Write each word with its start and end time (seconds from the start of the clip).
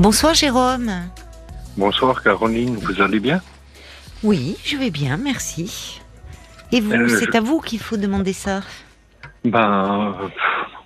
Bonsoir 0.00 0.32
Jérôme. 0.34 0.90
Bonsoir 1.76 2.22
Caroline, 2.22 2.76
vous 2.76 3.02
allez 3.02 3.20
bien? 3.20 3.40
Oui, 4.22 4.56
je 4.64 4.76
vais 4.76 4.90
bien, 4.90 5.16
merci. 5.16 6.00
Et 6.72 6.80
vous, 6.80 6.92
Euh, 6.94 7.08
c'est 7.08 7.32
je- 7.32 7.36
à 7.36 7.40
vous 7.40 7.60
qu'il 7.60 7.78
faut 7.80 7.96
demander 7.96 8.32
ça 8.32 8.60
Ben, 9.44 10.14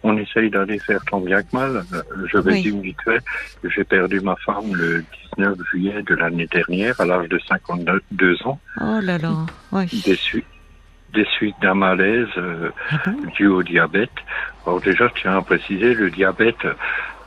on 0.02 0.16
essaye 0.18 0.50
d'aller 0.50 0.78
faire 0.80 1.00
tant 1.10 1.20
bien 1.20 1.42
que 1.42 1.48
mal. 1.52 1.84
Euh, 1.92 2.02
Je 2.32 2.38
vais 2.38 2.52
Oui. 2.54 2.62
dire 2.62 2.76
vite 2.80 2.96
fait, 3.04 3.20
j'ai 3.64 3.84
perdu 3.84 4.20
ma 4.20 4.34
femme 4.44 4.74
le 4.74 5.04
19 5.36 5.58
juillet 5.70 6.02
de 6.02 6.14
l'année 6.14 6.46
dernière, 6.46 7.00
à 7.00 7.04
l'âge 7.04 7.28
de 7.28 7.38
52 7.48 8.36
ans, 8.46 8.58
Oh 8.80 8.98
là 9.00 9.18
là, 9.18 9.46
ouais. 9.72 9.86
des, 10.04 10.16
suites- 10.16 10.46
des 11.12 11.24
suites 11.36 11.56
d'un 11.62 11.74
malaise 11.74 12.28
euh, 12.36 12.70
Ah 12.90 12.96
bon? 13.06 13.16
dû 13.36 13.46
au 13.46 13.62
diabète. 13.62 14.10
Alors 14.66 14.80
déjà, 14.80 15.08
je 15.14 15.20
tiens 15.22 15.36
à 15.38 15.42
préciser, 15.42 15.94
le 15.94 16.10
diabète, 16.10 16.66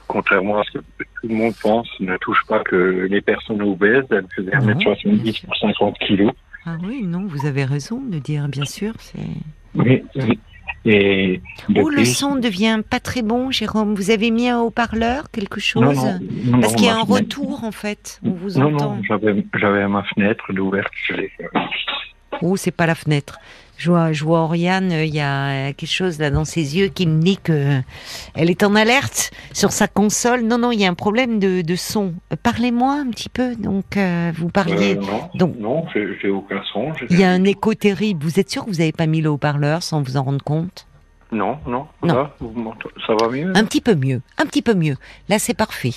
contrairement 0.07 0.59
à 0.59 0.63
ce 0.63 0.71
que 0.77 0.83
tout 1.21 1.27
le 1.27 1.35
monde 1.35 1.53
pense, 1.61 1.87
ne 1.99 2.17
touche 2.17 2.43
pas 2.47 2.59
que 2.63 3.07
les 3.09 3.21
personnes 3.21 3.61
obèses. 3.61 4.05
Elle 4.11 4.25
faisait 4.35 4.51
Non, 4.57 4.73
1m70 4.73 5.45
pour 5.45 5.55
50 5.57 5.97
kilos. 5.99 6.31
Ah 6.65 6.77
oui, 6.83 7.03
non, 7.03 7.25
vous 7.27 7.45
avez 7.45 7.63
raison 7.63 8.01
de 8.01 8.19
dire, 8.19 8.47
bien 8.47 8.65
sûr. 8.65 8.93
c'est- 8.99 9.19
Oui, 9.75 10.03
oui. 10.15 10.39
Et 10.85 11.41
Oh, 11.75 11.89
le 11.89 12.05
son 12.05 12.35
devient 12.37 12.81
pas 12.89 12.99
très 13.01 13.21
bon, 13.21 13.51
Jérôme. 13.51 13.93
Vous 13.95 14.09
avez 14.11 14.31
mis 14.31 14.47
un 14.47 14.59
haut-parleur, 14.59 15.29
quelque 15.31 15.59
chose 15.59 15.81
Non, 15.83 15.91
non, 15.93 16.19
non, 16.45 16.59
Parce 16.61 16.75
qu'il 16.75 16.85
y 16.85 16.89
a 16.89 16.93
un 16.95 17.05
fenêtre- 17.05 17.11
retour, 17.13 17.63
en 17.65 17.71
fait. 17.71 18.19
On 18.23 18.31
vous 18.31 18.57
Non, 18.59 18.73
entend. 18.73 18.95
non, 18.95 19.01
j'avais, 19.53 19.87
ma 19.87 20.03
fenêtre 20.03 20.53
d'ouverte. 20.53 20.91
je. 21.07 21.13
Oh, 22.41 22.55
c'est 22.55 22.71
pas 22.71 22.85
la 22.85 22.95
fenêtre. 22.95 23.39
Je 23.77 23.91
vois, 23.91 24.11
je 24.11 24.23
vois 24.23 24.39
Oriane, 24.39 24.91
euh, 24.91 25.05
il 25.05 25.13
y 25.13 25.19
a 25.19 25.71
quelque 25.73 25.89
chose 25.89 26.17
là 26.19 26.31
dans 26.31 26.45
ses 26.45 26.75
yeux 26.77 26.87
qui 26.87 27.05
me 27.05 27.21
dit 27.21 27.37
que 27.37 27.79
elle 28.33 28.49
est 28.49 28.63
en 28.63 28.73
alerte 28.75 29.29
sur 29.53 29.71
sa 29.71 29.87
console. 29.87 30.41
Non, 30.41 30.57
non, 30.57 30.71
il 30.71 30.79
y 30.79 30.85
a 30.85 30.89
un 30.89 30.95
problème 30.95 31.37
de, 31.39 31.61
de 31.61 31.75
son. 31.75 32.13
Euh, 32.33 32.35
Parlez-moi 32.41 32.93
un 32.93 33.09
petit 33.11 33.29
peu. 33.29 33.55
Donc, 33.55 33.95
euh, 33.95 34.31
vous 34.35 34.49
parliez. 34.49 34.97
Euh, 34.97 35.01
non, 35.01 35.29
donc- 35.35 35.55
non, 35.59 35.85
j'ai, 35.93 36.29
aucun 36.29 36.61
son. 36.73 36.91
Il 37.11 37.19
y 37.19 37.23
a 37.23 37.29
un 37.29 37.43
écho 37.43 37.73
terrible. 37.75 38.23
Vous 38.23 38.39
êtes 38.39 38.49
sûr 38.49 38.65
que 38.65 38.71
vous 38.71 38.77
n'avez 38.77 38.91
pas 38.91 39.05
mis 39.05 39.21
le 39.21 39.29
haut-parleur 39.29 39.83
sans 39.83 40.01
vous 40.01 40.17
en 40.17 40.23
rendre 40.23 40.43
compte? 40.43 40.87
Non, 41.31 41.57
non, 41.67 41.85
Non. 42.03 42.13
Là, 42.15 42.35
vous 42.39 42.51
m'entendez- 42.59 42.95
ça 43.05 43.13
va 43.19 43.27
mieux? 43.29 43.51
Un 43.55 43.65
petit 43.65 43.81
peu 43.81 43.93
mieux. 43.95 44.21
Un 44.37 44.45
petit 44.45 44.61
peu 44.61 44.73
mieux. 44.73 44.95
Là, 45.29 45.37
c'est 45.39 45.53
parfait. 45.53 45.91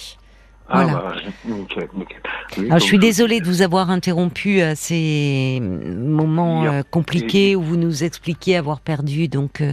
Ah, 0.70 0.84
voilà. 0.84 0.92
bah, 0.98 1.14
nickel, 1.46 1.88
nickel. 1.94 2.20
Oui, 2.58 2.66
Alors, 2.66 2.78
je 2.78 2.84
suis 2.84 2.98
désolée 2.98 3.40
de 3.40 3.46
vous 3.46 3.62
avoir 3.62 3.90
interrompu 3.90 4.60
à 4.60 4.74
ces 4.76 5.60
moments 5.60 6.64
euh, 6.64 6.82
compliqués 6.90 7.56
où 7.56 7.62
vous 7.62 7.76
nous 7.76 8.04
expliquiez 8.04 8.56
avoir 8.56 8.80
perdu 8.80 9.28
donc 9.28 9.60
euh, 9.60 9.72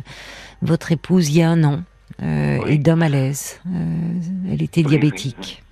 votre 0.61 0.91
épouse 0.91 1.29
il 1.29 1.37
y 1.37 1.41
a 1.43 1.49
un 1.49 1.63
an 1.63 1.83
euh, 2.21 2.57
Oui. 2.63 2.73
et 2.73 2.77
d'un 2.77 2.95
malaise. 2.95 3.61
Euh, 3.67 4.51
elle 4.51 4.61
était 4.63 4.81
Oui, 4.81 4.87
diabétique. 4.89 5.63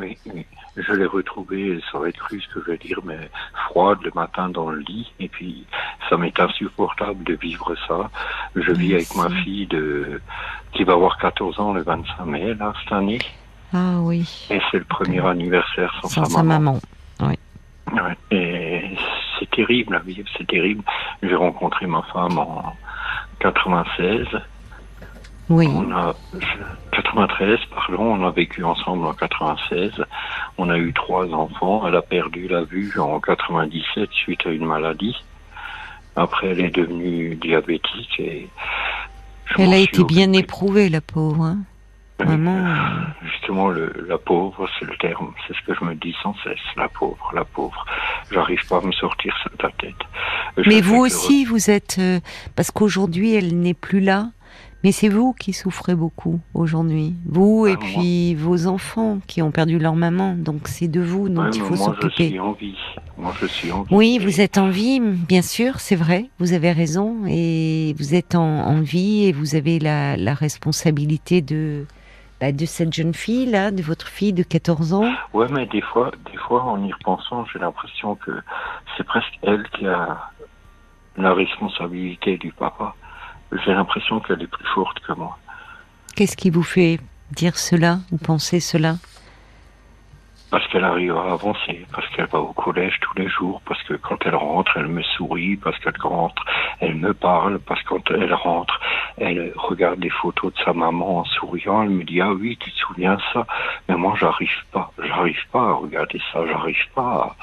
Oui, 0.00 0.18
oui. 0.32 0.44
Je 0.76 0.92
l'ai 0.92 1.06
retrouvée, 1.06 1.78
ça 1.92 2.00
va 2.00 2.08
être 2.08 2.18
cru 2.18 2.40
ce 2.40 2.52
que 2.52 2.60
je 2.66 2.72
veux 2.72 2.76
dire, 2.78 2.98
mais 3.04 3.30
froide 3.68 3.98
le 4.02 4.10
matin 4.12 4.48
dans 4.48 4.70
le 4.70 4.80
lit. 4.80 5.12
Et 5.20 5.28
puis, 5.28 5.64
ça 6.10 6.16
m'est 6.16 6.38
insupportable 6.40 7.22
de 7.22 7.34
vivre 7.34 7.76
ça. 7.86 8.10
Je 8.56 8.72
vis 8.72 8.94
avec 8.94 9.14
ma 9.14 9.30
fille 9.30 9.68
de, 9.68 10.20
qui 10.72 10.82
va 10.82 10.94
avoir 10.94 11.16
14 11.18 11.60
ans 11.60 11.72
le 11.74 11.82
25 11.84 12.24
mai, 12.26 12.54
là, 12.54 12.72
cette 12.82 12.92
année. 12.92 13.20
Ah 13.74 13.98
oui, 14.00 14.46
Et 14.50 14.60
c'est 14.70 14.78
le 14.78 14.84
premier 14.84 15.20
anniversaire 15.26 15.92
sans, 16.00 16.08
sans 16.08 16.24
sa 16.26 16.30
sa 16.30 16.42
maman. 16.42 16.78
maman. 17.20 17.32
Ouais, 17.92 18.16
et 18.30 18.96
c'est 19.38 19.50
terrible 19.50 19.94
à 19.96 19.98
vivre, 19.98 20.26
c'est 20.38 20.46
terrible. 20.46 20.82
J'ai 21.22 21.34
rencontré 21.34 21.86
ma 21.86 22.02
femme 22.12 22.38
en 22.38 22.74
96. 23.40 24.26
Oui. 25.50 25.68
On 25.70 25.92
a 25.94 26.14
93, 26.92 27.58
pardon, 27.74 28.02
on 28.18 28.26
a 28.26 28.30
vécu 28.30 28.64
ensemble 28.64 29.06
en 29.06 29.12
96. 29.12 29.90
On 30.56 30.70
a 30.70 30.78
eu 30.78 30.92
trois 30.94 31.26
enfants. 31.34 31.86
Elle 31.86 31.96
a 31.96 32.02
perdu 32.02 32.48
la 32.48 32.62
vue 32.64 32.92
en 32.98 33.20
97 33.20 34.08
suite 34.12 34.46
à 34.46 34.50
une 34.50 34.64
maladie. 34.64 35.16
Après, 36.16 36.48
elle 36.48 36.60
est 36.60 36.70
devenue 36.74 37.34
diabétique 37.34 38.18
et 38.18 38.48
Elle 39.58 39.72
a 39.74 39.78
été 39.78 40.02
bien 40.04 40.32
éprouvée, 40.32 40.88
la 40.88 41.00
pauvre. 41.02 41.42
hein. 41.44 41.58
Euh, 42.20 42.74
Justement, 43.24 43.68
le, 43.68 43.92
la 44.08 44.18
pauvre, 44.18 44.68
c'est 44.78 44.86
le 44.86 44.96
terme. 44.98 45.32
C'est 45.46 45.54
ce 45.54 45.60
que 45.66 45.74
je 45.78 45.84
me 45.84 45.94
dis 45.94 46.14
sans 46.22 46.34
cesse. 46.44 46.58
La 46.76 46.88
pauvre, 46.88 47.30
la 47.34 47.44
pauvre. 47.44 47.84
J'arrive 48.30 48.64
pas 48.68 48.78
à 48.78 48.80
me 48.82 48.92
sortir 48.92 49.34
de 49.58 49.62
la 49.62 49.70
tête. 49.72 49.94
Je 50.56 50.68
Mais 50.68 50.80
vous 50.80 50.96
aussi, 50.96 51.44
vous 51.44 51.70
êtes 51.70 51.96
euh, 51.98 52.20
parce 52.56 52.70
qu'aujourd'hui, 52.70 53.34
elle 53.34 53.58
n'est 53.58 53.74
plus 53.74 54.00
là. 54.00 54.30
Mais 54.84 54.92
c'est 54.92 55.08
vous 55.08 55.32
qui 55.32 55.54
souffrez 55.54 55.94
beaucoup 55.94 56.40
aujourd'hui. 56.52 57.14
Vous 57.26 57.66
et 57.66 57.72
Ah, 57.72 57.76
moi. 57.80 57.88
puis 57.94 58.34
vos 58.34 58.66
enfants 58.66 59.18
qui 59.26 59.40
ont 59.40 59.50
perdu 59.50 59.78
leur 59.78 59.96
maman. 59.96 60.34
Donc 60.34 60.68
c'est 60.68 60.88
de 60.88 61.00
vous 61.00 61.30
dont 61.30 61.44
Ouais, 61.44 61.50
il 61.54 61.60
faut 61.62 61.74
s'occuper. 61.74 62.28
suis 62.28 62.38
en 62.38 62.52
vie. 62.52 62.76
Moi, 63.16 63.32
je 63.40 63.46
suis 63.46 63.72
en 63.72 63.82
vie. 63.82 63.94
Oui, 63.94 64.18
vous 64.20 64.42
êtes 64.42 64.58
en 64.58 64.68
vie, 64.68 65.00
bien 65.00 65.40
sûr, 65.40 65.80
c'est 65.80 65.96
vrai, 65.96 66.26
vous 66.38 66.52
avez 66.52 66.70
raison, 66.72 67.24
et 67.26 67.94
vous 67.98 68.14
êtes 68.14 68.34
en, 68.34 68.42
en 68.66 68.80
vie 68.82 69.24
et 69.24 69.32
vous 69.32 69.54
avez 69.54 69.78
la, 69.78 70.16
la 70.18 70.34
responsabilité 70.34 71.40
de, 71.40 71.86
bah, 72.40 72.52
de 72.52 72.66
cette 72.66 72.92
jeune 72.92 73.14
fille 73.14 73.46
là, 73.46 73.70
de 73.70 73.82
votre 73.82 74.08
fille 74.08 74.32
de 74.32 74.42
14 74.42 74.92
ans. 74.92 75.12
Ouais, 75.32 75.46
mais 75.50 75.66
des 75.66 75.80
fois, 75.80 76.10
des 76.30 76.38
fois, 76.38 76.62
en 76.64 76.82
y 76.84 76.92
repensant, 76.92 77.44
j'ai 77.52 77.58
l'impression 77.58 78.14
que 78.16 78.32
c'est 78.96 79.04
presque 79.04 79.38
elle 79.42 79.68
qui 79.70 79.86
a 79.86 80.30
la 81.16 81.32
responsabilité 81.32 82.36
du 82.38 82.52
papa. 82.52 82.94
J'ai 83.64 83.72
l'impression 83.72 84.20
qu'elle 84.20 84.42
est 84.42 84.48
plus 84.48 84.66
forte 84.74 84.98
que 85.00 85.12
moi. 85.12 85.38
Qu'est-ce 86.16 86.36
qui 86.36 86.50
vous 86.50 86.62
fait 86.62 86.98
dire 87.32 87.56
cela 87.56 87.98
ou 88.10 88.16
penser 88.16 88.60
cela? 88.60 88.96
Parce 90.54 90.68
qu'elle 90.68 90.84
arrive 90.84 91.16
à 91.16 91.32
avancer, 91.32 91.84
parce 91.92 92.06
qu'elle 92.10 92.28
va 92.28 92.38
au 92.38 92.52
collège 92.52 92.96
tous 93.00 93.18
les 93.18 93.28
jours, 93.28 93.60
parce 93.66 93.82
que 93.82 93.94
quand 93.94 94.18
elle 94.24 94.36
rentre, 94.36 94.70
elle 94.76 94.86
me 94.86 95.02
sourit, 95.02 95.56
parce 95.56 95.76
qu'elle 95.80 96.00
rentre, 96.00 96.44
elle 96.78 96.94
me 96.94 97.12
parle, 97.12 97.58
parce 97.58 97.82
que 97.82 97.88
quand 97.88 98.08
elle 98.12 98.32
rentre, 98.32 98.78
elle 99.18 99.52
regarde 99.56 99.98
des 99.98 100.10
photos 100.10 100.54
de 100.54 100.58
sa 100.64 100.72
maman 100.72 101.18
en 101.18 101.24
souriant, 101.24 101.82
elle 101.82 101.90
me 101.90 102.04
dit 102.04 102.20
ah 102.20 102.30
oui, 102.32 102.56
tu 102.60 102.70
te 102.70 102.76
souviens 102.76 103.18
ça, 103.32 103.48
mais 103.88 103.96
moi 103.96 104.14
j'arrive 104.20 104.62
pas, 104.70 104.92
j'arrive 105.02 105.44
pas 105.50 105.70
à 105.70 105.72
regarder 105.72 106.20
ça, 106.32 106.46
j'arrive 106.46 106.86
pas. 106.94 107.34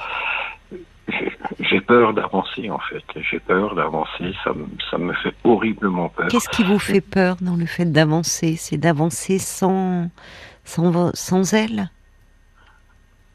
À... 0.70 0.74
J'ai- 1.60 1.82
peur 1.82 2.14
d'avancer 2.14 2.70
en 2.70 2.78
fait, 2.78 3.04
j'ai 3.30 3.40
peur 3.40 3.74
d'avancer, 3.74 4.32
ça, 4.42 4.54
me- 4.54 4.68
ça 4.90 4.96
me 4.96 5.12
fait 5.12 5.34
horriblement 5.44 6.08
peur. 6.08 6.28
Qu'est-ce 6.28 6.48
qui 6.48 6.64
vous 6.64 6.78
fait 6.78 7.02
peur 7.02 7.36
dans 7.42 7.56
le 7.56 7.66
fait 7.66 7.84
d'avancer? 7.84 8.56
C'est 8.56 8.78
d'avancer 8.78 9.38
sans, 9.38 10.08
sans, 10.64 11.10
sans 11.14 11.52
elle? 11.52 11.90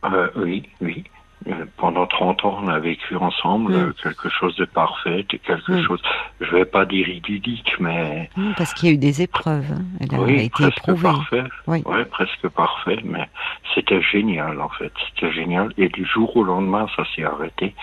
Euh, 0.05 0.29
oui, 0.35 0.69
oui. 0.81 1.03
Euh, 1.47 1.65
Pendant 1.77 2.07
30 2.07 2.43
ans, 2.45 2.59
on 2.63 2.67
a 2.67 2.79
vécu 2.79 3.15
ensemble 3.15 3.71
Mm. 3.73 3.75
euh, 3.75 3.93
quelque 4.03 4.27
chose 4.29 4.55
de 4.55 4.65
parfait, 4.65 5.23
quelque 5.29 5.71
Mm. 5.71 5.83
chose, 5.85 6.01
je 6.41 6.49
vais 6.51 6.65
pas 6.65 6.85
dire 6.85 7.07
idyllique, 7.07 7.73
mais 7.79 8.29
Non, 8.35 8.53
Parce 8.57 8.73
qu'il 8.73 8.89
y 8.89 8.91
a 8.91 8.95
eu 8.95 8.97
des 8.97 9.21
épreuves. 9.21 9.71
hein. 9.71 9.83
Elle 10.01 10.15
a 10.15 10.19
oui, 10.21 10.33
été 10.35 10.49
presque 10.49 10.77
éprouvée. 10.79 11.03
parfait. 11.03 11.43
Oui. 11.67 11.83
Ouais, 11.85 12.05
presque 12.05 12.47
parfait, 12.49 12.97
mais 13.03 13.29
c'était 13.75 14.01
génial 14.01 14.59
en 14.59 14.69
fait, 14.69 14.91
c'était 15.09 15.31
génial. 15.31 15.71
Et 15.77 15.89
du 15.89 16.05
jour 16.05 16.35
au 16.35 16.43
lendemain, 16.43 16.87
ça 16.95 17.03
s'est 17.15 17.23
arrêté. 17.23 17.75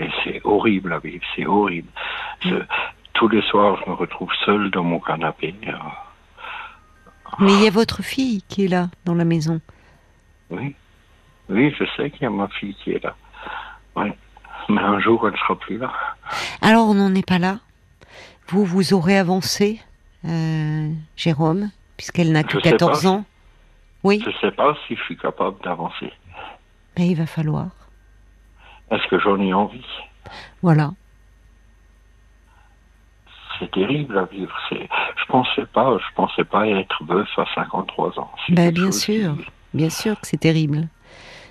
Et 0.00 0.08
c'est 0.24 0.40
horrible 0.44 0.92
à 0.92 0.98
vivre, 0.98 1.24
c'est 1.34 1.46
horrible. 1.46 1.88
Mm. 2.44 2.58
Tous 3.14 3.28
les 3.28 3.42
soirs, 3.42 3.78
je 3.84 3.90
me 3.90 3.94
retrouve 3.96 4.30
seul 4.44 4.70
dans 4.70 4.84
mon 4.84 4.98
canapé. 5.00 5.54
Mais 7.40 7.52
il 7.52 7.62
y 7.62 7.66
a 7.66 7.70
votre 7.70 8.02
fille 8.02 8.42
qui 8.48 8.64
est 8.64 8.68
là, 8.68 8.88
dans 9.04 9.14
la 9.14 9.24
maison. 9.24 9.60
Oui, 10.50 10.74
oui, 11.48 11.74
je 11.78 11.84
sais 11.96 12.10
qu'il 12.10 12.22
y 12.22 12.26
a 12.26 12.30
ma 12.30 12.48
fille 12.48 12.74
qui 12.82 12.92
est 12.92 13.02
là. 13.02 13.14
Mais 14.70 14.80
un 14.82 15.00
jour, 15.00 15.26
elle 15.26 15.36
sera 15.38 15.56
plus 15.58 15.78
là. 15.78 15.90
Alors, 16.60 16.88
on 16.88 16.94
n'en 16.94 17.14
est 17.14 17.26
pas 17.26 17.38
là. 17.38 17.58
Vous, 18.48 18.64
vous 18.64 18.92
aurez 18.92 19.16
avancé, 19.18 19.80
euh, 20.26 20.90
Jérôme, 21.16 21.70
puisqu'elle 21.96 22.32
n'a 22.32 22.42
que 22.42 22.52
Je 22.58 22.60
sais 22.60 22.70
14 22.72 23.02
pas. 23.02 23.08
ans. 23.08 23.24
Oui, 24.04 24.22
Je 24.24 24.30
sais 24.40 24.52
pas 24.52 24.76
si 24.86 24.94
je 24.94 25.02
suis 25.04 25.16
capable 25.16 25.60
d'avancer. 25.64 26.12
mais 26.98 27.08
il 27.08 27.14
va 27.16 27.26
falloir. 27.26 27.68
Est-ce 28.90 29.06
que 29.08 29.18
j'en 29.18 29.40
ai 29.40 29.52
envie? 29.54 29.84
Voilà. 30.62 30.90
C'est 33.58 33.70
terrible 33.72 34.16
à 34.18 34.24
vivre. 34.26 34.54
Je 34.70 35.24
pensais 35.28 35.66
pas, 35.66 35.96
je 35.98 36.14
pensais 36.14 36.44
pas 36.44 36.66
être 36.68 37.04
veuf 37.04 37.28
à 37.38 37.44
53 37.54 38.18
ans. 38.20 38.30
Ben, 38.50 38.72
bien 38.72 38.92
sûr. 38.92 39.34
Bien 39.74 39.90
sûr 39.90 40.18
que 40.20 40.26
c'est 40.26 40.36
terrible. 40.38 40.88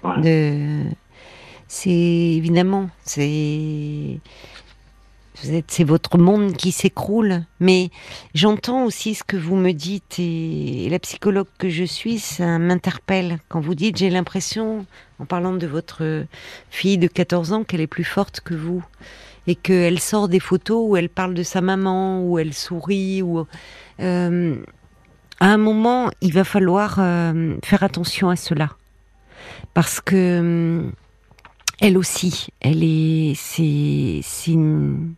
De... 0.03 0.83
C'est 1.67 1.89
évidemment, 1.89 2.89
c'est 3.03 4.19
votre 5.83 6.17
monde 6.17 6.53
qui 6.53 6.71
s'écroule. 6.71 7.43
Mais 7.59 7.89
j'entends 8.33 8.85
aussi 8.85 9.15
ce 9.15 9.23
que 9.23 9.37
vous 9.37 9.55
me 9.55 9.71
dites 9.73 10.17
et, 10.17 10.87
la 10.89 10.99
psychologue 10.99 11.47
que 11.57 11.69
je 11.69 11.83
suis, 11.83 12.19
ça 12.19 12.57
m'interpelle 12.57 13.39
quand 13.49 13.59
vous 13.59 13.75
dites 13.75 13.97
j'ai 13.97 14.09
l'impression, 14.09 14.85
en 15.19 15.25
parlant 15.25 15.53
de 15.53 15.67
votre 15.67 16.25
fille 16.69 16.97
de 16.97 17.07
14 17.07 17.51
ans, 17.51 17.63
qu'elle 17.63 17.81
est 17.81 17.87
plus 17.87 18.05
forte 18.05 18.39
que 18.39 18.53
vous 18.53 18.83
et 19.47 19.55
qu'elle 19.55 19.99
sort 19.99 20.27
des 20.27 20.41
photos 20.41 20.83
où 20.87 20.97
elle 20.97 21.09
parle 21.09 21.33
de 21.33 21.43
sa 21.43 21.61
maman, 21.61 22.21
où 22.21 22.37
elle 22.37 22.53
sourit, 22.53 23.21
ou 23.21 23.45
euh, 24.01 24.55
à 25.39 25.47
un 25.47 25.57
moment, 25.57 26.09
il 26.21 26.33
va 26.33 26.43
falloir 26.43 26.97
euh, 26.99 27.55
faire 27.63 27.83
attention 27.83 28.29
à 28.29 28.35
cela. 28.35 28.69
Parce 29.73 30.01
que 30.01 30.39
hum, 30.39 30.91
elle 31.79 31.97
aussi, 31.97 32.47
elle 32.59 32.83
est, 32.83 33.33
c'est, 33.35 34.19
c'est 34.23 34.51
une, 34.51 35.13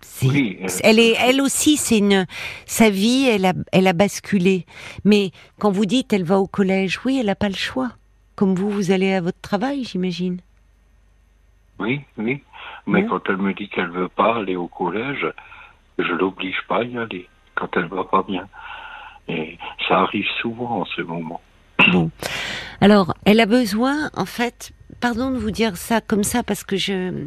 c'est- 0.00 0.26
Oui, 0.28 0.58
euh, 0.62 0.66
elle 0.82 0.98
est, 0.98 1.14
elle 1.18 1.40
aussi, 1.42 1.76
c'est 1.76 1.98
une, 1.98 2.26
sa 2.66 2.88
vie, 2.90 3.26
elle 3.28 3.44
a, 3.46 3.52
elle 3.72 3.86
a 3.86 3.92
basculé. 3.92 4.64
Mais 5.04 5.30
quand 5.58 5.70
vous 5.70 5.86
dites, 5.86 6.12
elle 6.12 6.24
va 6.24 6.38
au 6.38 6.46
collège, 6.46 7.00
oui, 7.04 7.18
elle 7.20 7.26
n'a 7.26 7.34
pas 7.34 7.48
le 7.48 7.54
choix. 7.54 7.90
Comme 8.36 8.54
vous, 8.54 8.70
vous 8.70 8.90
allez 8.90 9.12
à 9.12 9.20
votre 9.20 9.40
travail, 9.42 9.84
j'imagine. 9.84 10.38
Oui, 11.78 12.00
oui. 12.16 12.42
Mais 12.86 13.02
Oui. 13.02 13.08
quand 13.08 13.20
elle 13.28 13.36
me 13.36 13.52
dit 13.52 13.68
qu'elle 13.68 13.90
veut 13.90 14.08
pas 14.08 14.36
aller 14.36 14.56
au 14.56 14.66
collège, 14.68 15.26
je 15.98 16.12
l'oblige 16.12 16.60
pas 16.68 16.78
à 16.80 16.84
y 16.84 16.96
aller 16.96 17.28
quand 17.54 17.68
elle 17.76 17.86
va 17.86 18.04
pas 18.04 18.22
bien. 18.22 18.48
Et 19.28 19.58
ça 19.86 20.00
arrive 20.00 20.26
souvent 20.40 20.80
en 20.80 20.84
ce 20.86 21.02
moment. 21.02 21.40
Bon. 21.92 22.10
Alors, 22.80 23.14
elle 23.24 23.40
a 23.40 23.46
besoin, 23.46 24.10
en 24.14 24.24
fait, 24.24 24.72
pardon 25.00 25.30
de 25.30 25.38
vous 25.38 25.50
dire 25.50 25.76
ça 25.76 26.00
comme 26.00 26.24
ça 26.24 26.42
parce 26.42 26.64
que 26.64 26.76
je 26.76 27.24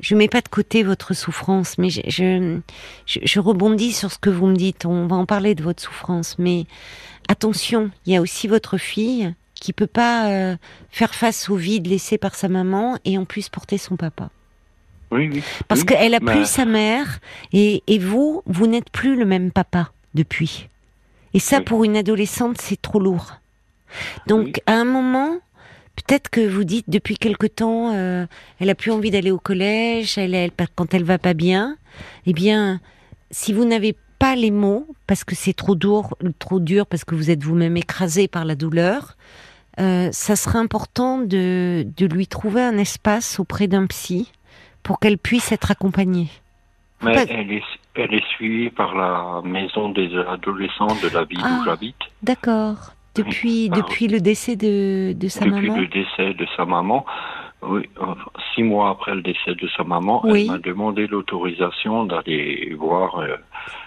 je 0.00 0.14
mets 0.14 0.28
pas 0.28 0.40
de 0.40 0.48
côté 0.48 0.82
votre 0.82 1.12
souffrance, 1.14 1.76
mais 1.76 1.90
je 1.90 2.58
je, 3.06 3.40
rebondis 3.40 3.92
sur 3.92 4.10
ce 4.10 4.18
que 4.18 4.30
vous 4.30 4.46
me 4.46 4.56
dites. 4.56 4.86
On 4.86 5.06
va 5.06 5.16
en 5.16 5.26
parler 5.26 5.54
de 5.54 5.62
votre 5.62 5.82
souffrance, 5.82 6.36
mais 6.38 6.64
attention, 7.28 7.90
il 8.06 8.14
y 8.14 8.16
a 8.16 8.22
aussi 8.22 8.48
votre 8.48 8.78
fille 8.78 9.34
qui 9.54 9.74
peut 9.74 9.86
pas 9.86 10.30
euh, 10.30 10.56
faire 10.90 11.14
face 11.14 11.50
au 11.50 11.56
vide 11.56 11.86
laissé 11.86 12.16
par 12.16 12.34
sa 12.34 12.48
maman 12.48 12.96
et 13.04 13.18
en 13.18 13.26
plus 13.26 13.50
porter 13.50 13.76
son 13.76 13.96
papa. 13.96 14.30
Oui, 15.10 15.28
oui. 15.30 15.42
Parce 15.68 15.80
oui, 15.80 15.86
qu'elle 15.86 16.14
a 16.14 16.20
mais- 16.20 16.32
plus 16.32 16.46
sa 16.46 16.64
mère 16.64 17.18
et, 17.52 17.82
et 17.86 17.98
vous, 17.98 18.42
vous 18.46 18.66
n'êtes 18.66 18.88
plus 18.90 19.16
le 19.16 19.26
même 19.26 19.50
papa 19.50 19.90
depuis. 20.14 20.68
Et 21.34 21.40
ça, 21.40 21.58
Oui. 21.58 21.64
pour 21.64 21.84
une 21.84 21.96
adolescente, 21.96 22.58
c'est 22.60 22.80
trop 22.80 23.00
lourd. 23.00 23.34
Donc, 24.26 24.44
Oui. 24.46 24.52
à 24.66 24.74
un 24.74 24.84
moment, 24.84 25.38
peut-être 25.96 26.28
que 26.30 26.40
vous 26.46 26.64
dites 26.64 26.88
depuis 26.88 27.16
quelque 27.16 27.46
temps, 27.46 27.92
euh, 27.94 28.26
elle 28.58 28.70
a 28.70 28.74
plus 28.74 28.90
envie 28.90 29.10
d'aller 29.10 29.30
au 29.30 29.38
collège, 29.38 30.18
elle, 30.18 30.34
elle, 30.34 30.50
quand 30.74 30.94
elle 30.94 31.04
va 31.04 31.18
pas 31.18 31.34
bien. 31.34 31.76
Eh 32.26 32.32
bien, 32.32 32.80
si 33.30 33.52
vous 33.52 33.64
n'avez 33.64 33.94
pas 34.18 34.36
les 34.36 34.50
mots, 34.50 34.86
parce 35.06 35.24
que 35.24 35.34
c'est 35.34 35.54
trop 35.54 35.74
dur, 35.74 36.16
trop 36.38 36.60
dur, 36.60 36.86
parce 36.86 37.04
que 37.04 37.14
vous 37.14 37.30
êtes 37.30 37.42
vous-même 37.42 37.76
écrasé 37.76 38.28
par 38.28 38.44
la 38.44 38.54
douleur, 38.54 39.16
euh, 39.78 40.08
ça 40.12 40.36
serait 40.36 40.58
important 40.58 41.18
de, 41.18 41.86
de 41.96 42.06
lui 42.06 42.26
trouver 42.26 42.60
un 42.62 42.76
espace 42.76 43.40
auprès 43.40 43.66
d'un 43.66 43.86
psy 43.86 44.30
pour 44.82 44.98
qu'elle 44.98 45.16
puisse 45.16 45.52
être 45.52 45.70
accompagnée. 45.70 46.28
Mais 47.02 47.14
Pas- 47.14 47.22
elle 47.30 47.50
est, 47.52 47.62
elle 47.94 48.12
est 48.12 48.26
suivie 48.36 48.68
par 48.68 48.94
la 48.94 49.40
maison 49.42 49.88
des 49.88 50.10
adolescents 50.28 50.94
de 51.02 51.08
la 51.14 51.24
ville 51.24 51.40
Ah. 51.42 51.60
où 51.60 51.64
j'habite. 51.64 51.96
D'accord. 52.22 52.92
Depuis, 53.16 53.68
depuis 53.70 54.06
le 54.08 54.20
décès 54.20 54.54
de, 54.56 55.12
de 55.14 55.28
sa 55.28 55.44
Depuis 55.44 55.68
maman 55.68 55.80
le 55.80 55.86
décès 55.88 56.32
de 56.34 56.46
sa 56.56 56.64
maman, 56.64 57.04
oui, 57.62 57.82
six 58.54 58.62
mois 58.62 58.90
après 58.90 59.14
le 59.14 59.20
décès 59.22 59.54
de 59.54 59.68
sa 59.76 59.82
maman, 59.84 60.22
Oui. 60.24 60.42
elle 60.42 60.52
m'a 60.52 60.58
demandé 60.58 61.06
l'autorisation 61.08 62.04
d'aller 62.04 62.72
voir 62.78 63.18
euh, 63.18 63.36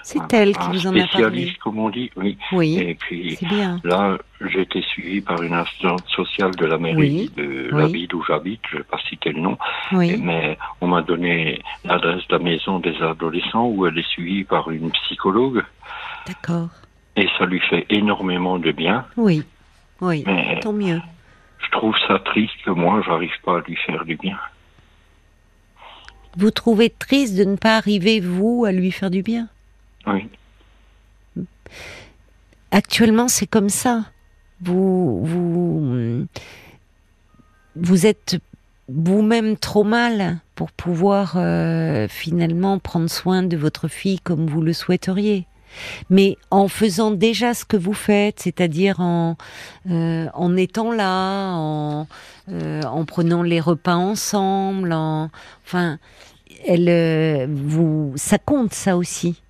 C'est 0.03 0.19
un, 0.19 0.27
elle 0.33 0.51
qui 0.55 0.61
un 0.67 0.71
vous 0.71 0.87
en 0.87 0.89
a 0.91 0.93
parlé. 0.93 1.07
spécialiste, 1.07 1.57
comme 1.59 1.79
on 1.79 1.89
dit. 1.89 2.11
Oui. 2.17 2.37
Oui, 2.51 2.77
Et 2.77 2.95
puis 2.95 3.37
bien. 3.41 3.79
là, 3.85 4.17
j'ai 4.41 4.61
été 4.61 4.81
suivi 4.81 5.21
par 5.21 5.41
une 5.41 5.53
assistante 5.53 6.05
sociale 6.09 6.51
de 6.55 6.65
la 6.65 6.77
mairie 6.77 6.97
Oui. 6.99 7.31
de 7.35 7.69
la 7.75 7.87
ville 7.87 8.13
où 8.13 8.23
j'habite. 8.27 8.59
Je 8.69 8.77
vais 8.77 8.83
pas 8.83 8.99
citer 9.09 9.31
le 9.31 9.39
nom, 9.41 9.57
mais 9.91 10.57
on 10.81 10.87
m'a 10.87 11.01
donné 11.01 11.61
l'adresse 11.85 12.27
de 12.27 12.33
la 12.35 12.39
maison 12.43 12.77
des 12.79 12.95
adolescents 13.01 13.65
où 13.67 13.87
elle 13.87 13.97
est 13.97 14.07
suivie 14.09 14.43
par 14.43 14.69
une 14.69 14.91
psychologue 14.91 15.63
d'accord. 16.27 16.67
Et 17.15 17.27
ça 17.38 17.45
lui 17.45 17.60
fait 17.69 17.86
énormément 17.89 18.60
de 18.60 18.71
bien. 18.71 19.06
Oui, 19.18 19.44
oui. 20.01 20.24
Mais 20.25 20.60
Tant 20.62 20.74
mieux. 20.74 21.01
je 21.60 21.69
trouve 21.71 21.95
ça 22.07 22.19
triste 22.19 22.54
que 22.65 22.71
moi, 22.71 23.01
j'arrive 23.06 23.31
pas 23.44 23.57
à 23.57 23.62
lui 23.62 23.75
faire 23.86 24.04
du 24.06 24.15
bien. 24.15 24.38
Vous 26.38 26.50
trouvez 26.51 26.89
triste 26.89 27.36
de 27.38 27.44
ne 27.44 27.56
pas 27.56 27.77
arriver, 27.77 28.19
vous, 28.19 28.65
à 28.65 28.71
lui 28.71 28.92
faire 28.92 29.12
du 29.12 29.21
bien? 29.21 29.48
Oui. 30.07 30.27
Actuellement, 32.71 33.27
c'est 33.27 33.45
comme 33.48 33.69
ça. 33.69 34.06
Vous, 34.62 35.24
vous, 35.24 36.25
vous 37.75 38.06
êtes 38.07 38.38
vous-même 38.89 39.57
trop 39.57 39.83
mal 39.83 40.39
pour 40.56 40.71
pouvoir 40.71 41.33
euh, 41.38 42.07
finalement 42.07 42.80
prendre 42.80 43.10
soin 43.10 43.44
de 43.44 43.56
votre 43.57 43.88
fille 43.88 44.19
comme 44.19 44.48
vous 44.48 44.62
le 44.62 44.74
souhaiteriez. 44.74 45.45
Mais 46.09 46.37
en 46.51 46.67
faisant 46.67 47.11
déjà 47.11 47.53
ce 47.53 47.65
que 47.65 47.77
vous 47.77 47.93
faites, 47.93 48.39
c'est-à-dire 48.41 48.99
en, 48.99 49.37
euh, 49.89 50.27
en 50.33 50.55
étant 50.55 50.91
là, 50.91 51.53
en, 51.55 52.07
euh, 52.49 52.81
en 52.83 53.05
prenant 53.05 53.43
les 53.43 53.59
repas 53.59 53.95
ensemble, 53.95 54.91
en, 54.93 55.29
enfin, 55.65 55.97
elle, 56.65 56.89
euh, 56.89 57.47
vous, 57.49 58.13
ça 58.15 58.37
compte 58.37 58.73
ça 58.73 58.97
aussi. 58.97 59.41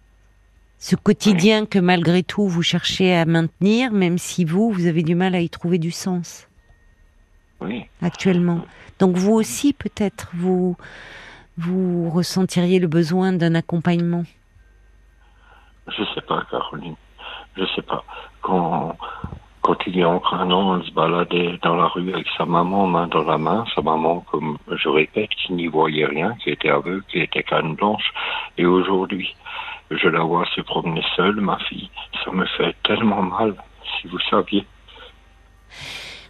Ce 0.79 0.95
quotidien 0.97 1.65
que 1.65 1.79
malgré 1.79 2.23
tout 2.23 2.47
vous 2.47 2.61
cherchez 2.61 3.15
à 3.15 3.25
maintenir, 3.25 3.93
même 3.93 4.17
si 4.17 4.43
vous, 4.43 4.69
vous 4.71 4.85
avez 4.85 5.01
du 5.03 5.15
mal 5.15 5.33
à 5.33 5.39
y 5.39 5.49
trouver 5.49 5.77
du 5.77 5.91
sens 5.91 6.47
Oui. 7.61 7.85
actuellement. 8.01 8.61
Donc 8.99 9.15
vous 9.15 9.31
aussi, 9.31 9.71
peut-être, 9.71 10.29
vous, 10.35 10.75
vous 11.57 12.09
ressentiriez 12.09 12.79
le 12.79 12.87
besoin 12.87 13.31
d'un 13.31 13.55
accompagnement. 13.55 14.25
Je 15.88 16.03
sais 16.13 16.21
pas, 16.21 16.44
Caroline. 16.50 16.95
Je 17.57 17.65
sais 17.75 17.81
pas. 17.81 18.03
Quand, 18.41 18.97
quand 19.62 19.77
il 19.88 19.97
y 19.97 20.03
a 20.03 20.09
encore 20.09 20.35
un 20.35 20.50
an, 20.51 20.80
on 20.80 20.83
se 20.83 20.91
baladait 20.91 21.59
dans 21.62 21.75
la 21.75 21.88
rue 21.88 22.13
avec 22.13 22.27
sa 22.38 22.45
maman, 22.45 22.88
main 22.88 23.07
dans 23.07 23.24
la 23.24 23.38
main. 23.38 23.65
Sa 23.75 23.81
maman, 23.81 24.21
comme 24.31 24.57
je 24.71 24.89
répète, 24.89 25.30
qui 25.31 25.53
n'y 25.53 25.68
voyait 25.68 26.06
rien, 26.06 26.35
qui 26.41 26.50
était 26.50 26.69
aveugle, 26.69 27.03
qui 27.09 27.19
était 27.19 27.44
canne 27.44 27.75
blanche. 27.75 28.12
Et 28.57 28.65
aujourd'hui, 28.65 29.35
je 29.91 30.07
la 30.07 30.21
vois 30.21 30.45
se 30.56 30.62
promener 30.62 31.03
seule, 31.15 31.39
ma 31.41 31.57
fille. 31.59 31.89
Ça 32.24 32.31
me 32.31 32.45
fait 32.45 32.75
tellement 32.83 33.21
mal, 33.21 33.56
si 34.01 34.07
vous 34.07 34.19
saviez. 34.29 34.65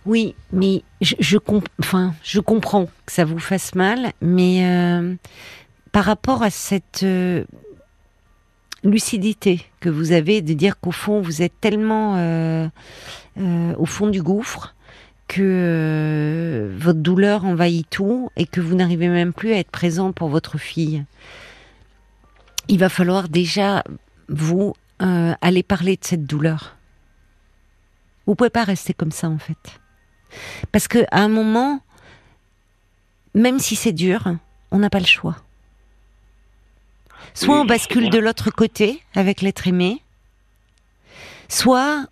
Oui, 0.05 0.35
mais 0.51 0.83
je, 0.99 1.15
je, 1.19 1.37
comp- 1.37 1.69
enfin, 1.79 2.11
je 2.23 2.41
comprends 2.41 2.87
que 3.05 3.11
ça 3.11 3.23
vous 3.23 3.39
fasse 3.39 3.73
mal, 3.73 4.11
mais 4.19 4.65
euh, 4.65 5.15
par 5.93 6.03
rapport 6.03 6.43
à 6.43 6.49
cette 6.49 7.03
euh, 7.03 7.45
lucidité 8.83 9.65
que 9.79 9.89
vous 9.89 10.11
avez 10.11 10.41
de 10.41 10.53
dire 10.53 10.79
qu'au 10.79 10.91
fond 10.91 11.21
vous 11.21 11.41
êtes 11.41 11.59
tellement 11.61 12.15
euh, 12.17 12.67
euh, 13.39 13.73
au 13.77 13.85
fond 13.85 14.07
du 14.07 14.21
gouffre 14.21 14.75
que 15.27 15.41
euh, 15.41 16.75
votre 16.77 16.99
douleur 16.99 17.45
envahit 17.45 17.89
tout 17.89 18.29
et 18.35 18.45
que 18.45 18.61
vous 18.61 18.75
n'arrivez 18.75 19.07
même 19.07 19.33
plus 19.33 19.53
à 19.53 19.57
être 19.57 19.71
présent 19.71 20.11
pour 20.11 20.27
votre 20.27 20.57
fille. 20.57 21.05
Il 22.67 22.79
va 22.79 22.89
falloir 22.89 23.29
déjà 23.29 23.83
vous 24.29 24.73
aller 24.99 25.63
parler 25.63 25.97
de 25.97 26.05
cette 26.05 26.25
douleur. 26.25 26.77
Vous 28.25 28.35
pouvez 28.35 28.49
pas 28.49 28.63
rester 28.63 28.93
comme 28.93 29.11
ça 29.11 29.27
en 29.27 29.37
fait. 29.37 29.81
Parce 30.71 30.87
que 30.87 30.99
à 31.11 31.19
un 31.19 31.27
moment, 31.27 31.81
même 33.35 33.59
si 33.59 33.75
c'est 33.75 33.91
dur, 33.91 34.33
on 34.71 34.79
n'a 34.79 34.89
pas 34.89 34.99
le 34.99 35.05
choix. 35.05 35.43
Soit 37.33 37.55
Oui, 37.55 37.59
on 37.61 37.63
je 37.63 37.67
bascule 37.69 38.09
de 38.09 38.19
l'autre 38.19 38.51
côté 38.51 39.01
avec 39.15 39.41
l'être 39.41 39.67
aimé, 39.67 40.01
soit 41.49 42.05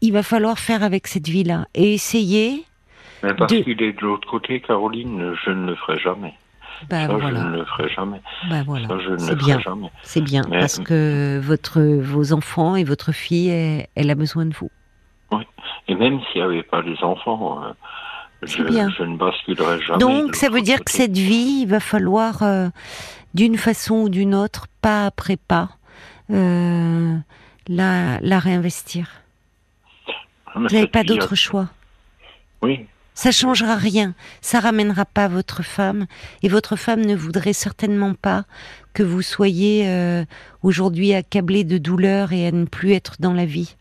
il 0.00 0.12
va 0.12 0.22
falloir 0.22 0.58
faire 0.58 0.82
avec 0.82 1.06
cette 1.06 1.28
vie-là 1.28 1.66
et 1.74 1.94
essayer. 1.94 2.64
Mais 3.22 3.34
parce 3.34 3.52
De- 3.52 3.60
qu'il 3.60 3.82
est 3.82 3.92
de 3.94 4.00
l'autre 4.02 4.28
côté, 4.28 4.60
Caroline, 4.60 5.34
je 5.44 5.50
ne 5.50 5.66
le 5.70 5.74
ferai 5.76 5.98
jamais. 5.98 6.34
Bah 6.88 7.06
ça, 7.08 7.12
je 7.12 7.18
voilà, 7.20 7.42
ne 7.42 7.56
le 7.58 7.64
ferai 7.64 7.88
jamais. 7.92 8.20
bah 8.48 8.62
voilà, 8.64 8.86
Ça, 8.86 8.98
je 9.00 9.10
ne 9.10 9.18
c'est 9.18 9.30
le 9.30 9.36
bien, 9.36 9.54
ferai 9.58 9.64
jamais. 9.64 9.90
c'est 10.04 10.20
bien 10.20 10.42
Mais- 10.48 10.60
parce 10.60 10.78
que 10.78 11.40
votre 11.42 11.80
vos 11.80 12.32
enfants 12.32 12.76
et 12.76 12.84
votre 12.84 13.10
fille, 13.10 13.48
elle, 13.48 13.88
elle 13.96 14.10
a 14.10 14.14
besoin 14.14 14.46
de 14.46 14.54
vous. 14.54 14.70
Et 15.90 15.94
même 15.94 16.20
s'il 16.30 16.42
n'y 16.42 16.46
avait 16.46 16.62
pas 16.62 16.82
les 16.82 17.02
enfants, 17.02 17.64
euh, 17.64 17.72
je, 18.42 18.62
bien. 18.62 18.90
je 18.96 19.02
ne 19.02 19.16
basculerai 19.16 19.80
jamais. 19.82 19.98
Donc 19.98 20.36
ça 20.36 20.50
veut 20.50 20.60
dire 20.60 20.84
que 20.84 20.90
cette 20.92 21.16
vie, 21.16 21.62
il 21.62 21.66
va 21.66 21.80
falloir 21.80 22.42
euh, 22.42 22.68
d'une 23.34 23.56
façon 23.56 23.94
ou 23.96 24.08
d'une 24.08 24.34
autre, 24.34 24.66
pas 24.80 25.06
après 25.06 25.36
pas, 25.36 25.70
euh, 26.30 27.16
la, 27.68 28.20
la 28.20 28.38
réinvestir. 28.38 29.22
Mais 30.56 30.68
Vous 30.68 30.74
n'avez 30.74 30.86
pas 30.88 31.04
d'autre 31.04 31.34
choix. 31.34 31.68
Oui, 32.62 32.86
Ça 33.14 33.30
changera 33.30 33.76
rien. 33.76 34.14
Ça 34.40 34.60
ramènera 34.60 35.04
pas 35.04 35.28
votre 35.28 35.62
femme. 35.62 36.06
Et 36.42 36.48
votre 36.48 36.76
femme 36.76 37.04
ne 37.04 37.14
voudrait 37.14 37.52
certainement 37.52 38.14
pas 38.14 38.44
que 38.94 39.02
vous 39.02 39.22
soyez 39.22 39.88
euh, 39.88 40.24
aujourd'hui 40.62 41.14
accablé 41.14 41.64
de 41.64 41.78
douleur 41.78 42.32
et 42.32 42.46
à 42.46 42.52
ne 42.52 42.64
plus 42.64 42.92
être 42.92 43.16
dans 43.20 43.32
la 43.34 43.44
vie. 43.44 43.76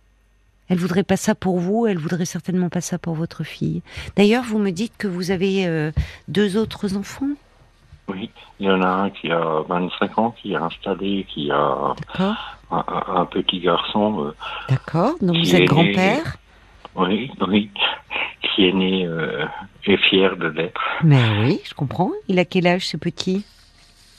Elle 0.70 0.78
voudrait 0.80 1.04
pas 1.04 1.18
ça 1.18 1.34
pour 1.34 1.60
vous, 1.60 1.88
elle 1.88 1.98
voudrait 1.98 2.26
certainement 2.26 2.70
pas 2.70 2.82
ça 2.82 2.98
pour 2.98 3.16
votre 3.16 3.44
fille. 3.44 3.82
D'ailleurs, 4.18 4.44
vous 4.44 4.60
me 4.60 4.72
dites 4.72 4.94
que 4.98 5.08
vous 5.08 5.32
avez 5.32 5.66
euh, 5.66 5.92
deux 6.28 6.58
autres 6.58 6.98
enfants. 6.98 7.30
Oui. 8.08 8.30
Il 8.60 8.66
y 8.66 8.72
en 8.72 8.82
a 8.82 8.88
un 8.88 9.10
qui 9.12 9.32
a 9.32 9.62
25 9.68 10.18
ans, 10.18 10.32
qui 10.42 10.54
est 10.54 10.56
installé, 10.56 11.26
qui 11.30 11.52
a 11.52 11.94
un, 12.20 12.36
un- 12.72 13.26
petit 13.26 13.60
garçon, 13.60 14.26
euh, 14.26 14.36
D'accord. 14.70 15.14
Donc 15.22 15.38
vous 15.38 15.56
êtes 15.56 15.66
grand-père? 15.70 16.38
oui, 16.96 17.30
oui, 17.48 17.70
qui 18.42 18.68
est 18.68 18.74
né 18.74 19.06
euh, 19.06 19.46
est 19.86 19.98
fier 20.10 20.36
de 20.38 20.48
l'être. 20.48 20.82
Mais 21.04 21.22
oui, 21.42 21.60
je 21.64 21.74
comprends. 21.74 22.12
Il 22.28 22.40
a 22.40 22.46
quel 22.46 22.66
âge 22.68 22.88
ce 22.88 22.98
petit? 22.98 23.46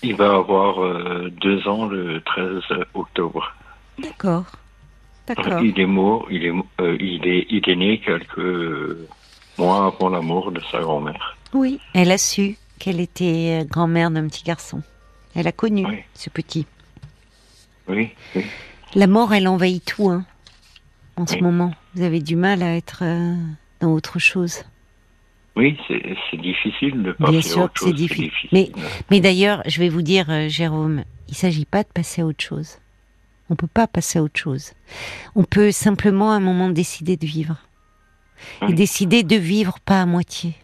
Il 0.02 0.14
va 0.14 0.36
avoir 0.36 0.82
euh, 0.82 1.30
deux 1.40 1.66
ans 1.66 1.86
le 1.86 2.20
13 2.22 2.62
octobre. 2.94 3.52
D'accord. 3.98 4.44
D'accord. 5.26 5.60
Il 5.60 5.78
est 5.78 5.86
mort, 5.86 6.26
il 6.30 6.46
est, 6.46 6.52
euh, 6.80 6.96
il 7.00 7.26
est, 7.26 7.46
il 7.50 7.68
est 7.68 7.76
né 7.76 7.98
quelques 7.98 8.96
mois 9.58 9.86
avant 9.86 10.08
la 10.08 10.20
mort 10.22 10.52
de 10.52 10.60
sa 10.70 10.78
grand-mère. 10.80 11.36
Oui, 11.52 11.80
elle 11.94 12.12
a 12.12 12.18
su 12.18 12.56
qu'elle 12.78 13.00
était 13.00 13.60
euh, 13.62 13.64
grand-mère 13.64 14.10
d'un 14.10 14.26
petit 14.28 14.44
garçon. 14.44 14.82
Elle 15.34 15.46
a 15.46 15.52
connu 15.52 15.84
Oui. 15.86 15.98
ce 16.14 16.30
petit. 16.30 16.66
Oui, 17.88 18.10
oui. 18.34 18.44
La 18.94 19.06
mort, 19.06 19.34
elle 19.34 19.48
envahit 19.48 19.84
tout, 19.84 20.08
hein, 20.08 20.24
en 21.16 21.26
ce 21.26 21.36
moment. 21.38 21.74
Vous 21.94 22.02
avez 22.02 22.20
du 22.20 22.36
mal 22.36 22.62
à 22.62 22.76
être 22.76 23.00
euh, 23.02 23.34
dans 23.80 23.92
autre 23.92 24.18
chose. 24.18 24.64
Oui, 25.56 25.76
c'est 25.88 26.36
difficile 26.40 27.02
de 27.02 27.12
passer 27.12 27.30
Bien 27.32 27.40
à 27.40 27.42
sûr 27.42 27.62
autre 27.62 27.72
que 27.74 27.80
c'est 27.80 27.86
chose. 27.86 27.94
difficile. 27.96 28.48
Mais, 28.52 28.70
mais 29.10 29.20
d'ailleurs, 29.20 29.62
je 29.66 29.80
vais 29.80 29.88
vous 29.88 30.02
dire, 30.02 30.26
euh, 30.30 30.48
Jérôme, 30.48 31.02
il 31.28 31.34
s'agit 31.34 31.64
pas 31.64 31.82
de 31.82 31.88
passer 31.88 32.22
à 32.22 32.26
autre 32.26 32.42
chose. 32.44 32.78
On 33.50 33.56
peut 33.56 33.66
pas 33.66 33.86
passer 33.86 34.18
à 34.18 34.22
autre 34.22 34.38
chose. 34.38 34.72
On 35.34 35.42
peut 35.44 35.72
simplement 35.72 36.30
à 36.32 36.36
un 36.36 36.40
moment 36.40 36.68
décider 36.68 37.16
de 37.16 37.26
vivre. 37.26 37.56
Et 38.68 38.72
décider 38.72 39.24
de 39.24 39.34
vivre 39.36 39.80
pas 39.80 40.00
à 40.02 40.06
moitié. 40.06 40.54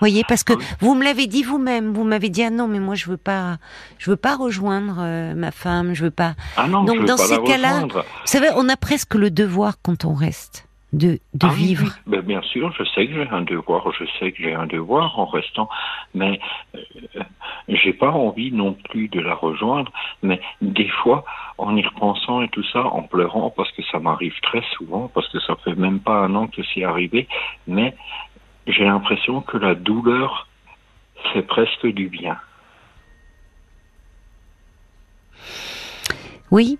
Voyez, 0.00 0.22
parce 0.28 0.42
que 0.44 0.52
Ah 0.54 0.76
vous 0.80 0.94
me 0.94 1.04
l'avez 1.04 1.26
dit 1.26 1.42
vous-même, 1.42 1.92
vous 1.92 2.04
m'avez 2.04 2.28
dit 2.28 2.42
ah 2.42 2.50
non 2.50 2.66
mais 2.68 2.80
moi 2.80 2.94
je 2.94 3.08
veux 3.08 3.16
pas, 3.16 3.56
je 3.98 4.10
veux 4.10 4.16
pas 4.16 4.36
rejoindre 4.36 4.96
euh, 5.00 5.34
ma 5.34 5.50
femme, 5.52 5.94
je 5.94 6.04
veux 6.04 6.10
pas. 6.10 6.34
Ah 6.56 6.66
non, 6.66 6.84
Donc, 6.84 6.96
je 6.96 7.00
veux 7.02 7.06
dans 7.06 7.16
pas 7.16 7.22
ces 7.24 7.42
cas-là. 7.42 7.80
Vous 7.86 8.00
savez, 8.24 8.48
on 8.56 8.68
a 8.68 8.76
presque 8.76 9.14
le 9.14 9.30
devoir 9.30 9.74
quand 9.82 10.04
on 10.04 10.14
reste 10.14 10.66
de, 10.92 11.18
de 11.34 11.46
Ah 11.46 11.48
vivre. 11.48 11.84
oui. 11.86 11.90
Ben, 12.06 12.20
bien 12.20 12.42
sûr, 12.42 12.72
je 12.78 12.84
sais 12.94 13.06
que 13.06 13.14
j'ai 13.14 13.28
un 13.28 13.42
devoir, 13.42 13.84
je 13.98 14.04
sais 14.18 14.30
que 14.32 14.42
j'ai 14.42 14.54
un 14.54 14.66
devoir 14.66 15.18
en 15.18 15.26
restant, 15.26 15.68
mais 16.14 16.38
euh, 16.76 17.22
j'ai 17.68 17.92
pas 17.92 18.10
envie 18.10 18.52
non 18.52 18.74
plus 18.90 19.08
de 19.08 19.20
la 19.20 19.34
rejoindre. 19.34 19.90
Mais 20.22 20.40
des 20.60 20.88
fois, 20.88 21.24
en 21.58 21.76
y 21.76 21.84
repensant 21.84 22.42
et 22.42 22.48
tout 22.48 22.62
ça, 22.72 22.84
en 22.84 23.02
pleurant, 23.02 23.50
parce 23.50 23.70
que 23.72 23.82
ça 23.90 23.98
m'arrive 23.98 24.34
très 24.42 24.62
souvent, 24.76 25.10
parce 25.14 25.28
que 25.30 25.40
ça 25.40 25.56
fait 25.64 25.74
même 25.74 25.98
pas 26.00 26.14
un 26.18 26.34
an 26.36 26.46
que 26.46 26.62
c'est 26.74 26.84
arrivé, 26.84 27.26
mais 27.66 27.96
j'ai 28.66 28.84
l'impression 28.84 29.40
que 29.40 29.56
la 29.56 29.74
douleur 29.74 30.48
fait 31.32 31.42
presque 31.42 31.86
du 31.86 32.08
bien. 32.08 32.36
Oui, 36.50 36.78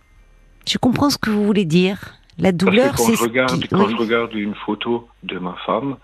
je 0.67 0.79
comprends 0.79 1.11
ce 1.11 1.19
que 1.19 1.31
vous 1.31 1.45
voulez 1.45 1.65
dire. 1.65 1.99
La 2.39 2.53
douleur, 2.53 2.93
que 2.93 2.97
quand, 2.99 3.05
c'est 3.05 3.17
je 3.17 3.23
regarde, 3.23 3.61
qui... 3.63 3.69
quand 3.69 3.85
oui. 3.87 3.93
je 3.93 3.97
regarde 3.97 4.35
une 4.35 4.55
photo 4.55 5.09
de 5.23 5.39
ma 5.39 5.55
femme, 5.67 5.97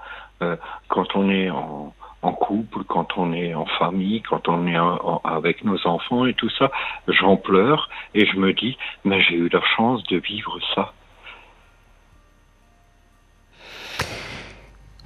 euh, 0.42 0.56
quand 0.88 1.16
on 1.16 1.28
est 1.30 1.50
en, 1.50 1.92
en 2.22 2.32
couple, 2.32 2.84
quand 2.84 3.16
on 3.16 3.32
est 3.32 3.54
en 3.54 3.66
famille, 3.66 4.22
quand 4.22 4.49
on 4.49 4.66
est 4.66 4.78
en- 4.78 5.00
en- 5.04 5.20
avec 5.25 5.64
nos 5.64 5.84
enfants 5.87 6.26
et 6.26 6.34
tout 6.34 6.50
ça, 6.50 6.70
j'en 7.08 7.37
pleure 7.37 7.88
et 8.14 8.26
je 8.26 8.37
me 8.37 8.52
dis, 8.52 8.76
mais 9.04 9.20
j'ai 9.22 9.34
eu 9.37 9.49
la 9.49 9.62
chance 9.76 10.02
de 10.04 10.18
vivre 10.18 10.58
ça. 10.75 10.92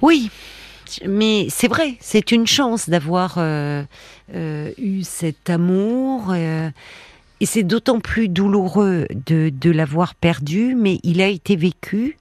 Oui, 0.01 0.29
mais 1.07 1.47
c'est 1.49 1.67
vrai, 1.67 1.95
c'est 1.99 2.31
une 2.31 2.47
chance 2.47 2.89
d'avoir 2.89 3.35
euh, 3.37 3.83
euh, 4.33 4.71
eu 4.77 5.03
cet 5.03 5.49
amour. 5.49 6.31
euh, 6.31 6.69
et 7.41 7.45
c'est 7.45 7.63
d'autant 7.63 7.99
plus 7.99 8.29
douloureux 8.29 9.07
de, 9.09 9.71
l'avoir 9.71 10.15
perdu, 10.15 10.73
mais 10.75 10.99
il 11.03 11.21
a 11.21 11.27
été 11.27 11.55
vécu. 11.57 12.17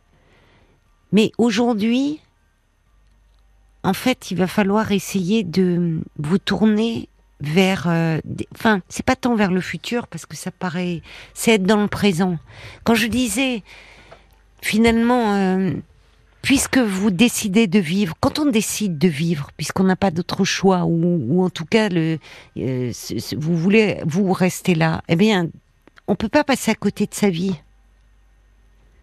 Mais 1.12 1.30
aujourd'hui, 1.38 2.20
en 3.84 3.94
fait, 3.94 4.32
il 4.32 4.36
va 4.36 4.48
falloir 4.48 4.90
essayer 4.90 5.44
de 5.44 6.00
vous 6.18 6.38
tourner 6.38 7.08
vers. 7.40 7.86
des- 8.24 8.48
Enfin, 8.54 8.80
c'est 8.88 9.04
pas 9.06 9.14
tant 9.14 9.36
vers 9.36 9.52
le 9.52 9.60
futur 9.60 10.08
parce 10.08 10.26
que 10.26 10.36
ça 10.36 10.50
paraît. 10.50 11.00
C'est 11.32 11.52
être 11.52 11.62
dans 11.62 11.80
le 11.80 11.88
présent. 11.88 12.38
Quand 12.82 12.96
je 12.96 13.06
disais, 13.06 13.62
finalement. 14.62 15.70
Puisque 16.44 16.76
vous 16.76 17.10
décidez 17.10 17.66
de 17.66 17.78
vivre, 17.78 18.14
quand 18.20 18.38
on 18.38 18.44
décide 18.44 18.98
de 18.98 19.08
vivre, 19.08 19.48
puisqu'on 19.56 19.84
n'a 19.84 19.96
pas 19.96 20.10
d'autre 20.10 20.44
choix, 20.44 20.84
ou, 20.84 21.18
ou 21.26 21.42
en 21.42 21.48
tout 21.48 21.64
cas 21.64 21.88
le, 21.88 22.18
euh, 22.58 22.92
vous 23.38 23.56
voulez 23.56 23.98
vous 24.04 24.30
rester 24.30 24.74
là, 24.74 25.00
eh 25.08 25.16
bien, 25.16 25.48
on 26.06 26.16
peut 26.16 26.28
pas 26.28 26.44
passer 26.44 26.70
à 26.70 26.74
côté 26.74 27.06
de 27.06 27.14
sa 27.14 27.30
vie. 27.30 27.54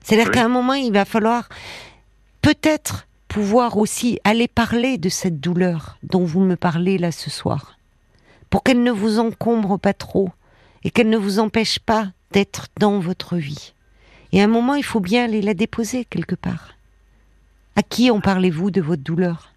C'est-à-dire 0.04 0.28
Oui. 0.28 0.34
qu'à 0.34 0.46
un 0.46 0.50
moment, 0.50 0.74
il 0.76 0.94
va 0.94 1.04
falloir 1.04 1.50
peut-être 2.44 3.08
pouvoir 3.28 3.78
aussi 3.78 4.20
aller 4.24 4.48
parler 4.48 5.00
de 5.00 5.10
cette 5.10 5.40
douleur 5.40 5.98
dont 6.04 6.24
vous 6.24 6.42
me 6.42 6.56
parlez 6.56 7.00
là 7.00 7.12
ce 7.12 7.32
soir, 7.32 7.76
pour 8.52 8.62
qu'elle 8.62 8.84
ne 8.84 8.92
vous 8.92 9.18
encombre 9.18 9.80
pas 9.80 9.94
trop 9.96 10.30
et 10.84 10.92
qu'elle 10.92 11.10
ne 11.10 11.18
vous 11.18 11.40
empêche 11.40 11.80
pas 11.80 12.12
d'être 12.34 12.68
dans 12.80 13.00
votre 13.00 13.38
vie. 13.38 13.74
Et 14.32 14.42
à 14.42 14.44
un 14.44 14.48
moment, 14.48 14.76
il 14.76 14.84
faut 14.84 15.00
bien 15.00 15.26
aller 15.26 15.42
la 15.42 15.56
déposer 15.56 16.06
quelque 16.06 16.36
part. 16.36 16.76
À 17.76 17.84
qui 17.84 18.12
en 18.12 18.20
parlez-vous 18.20 18.72
de 18.72 18.82
votre 18.82 19.04
douleur? 19.04 19.50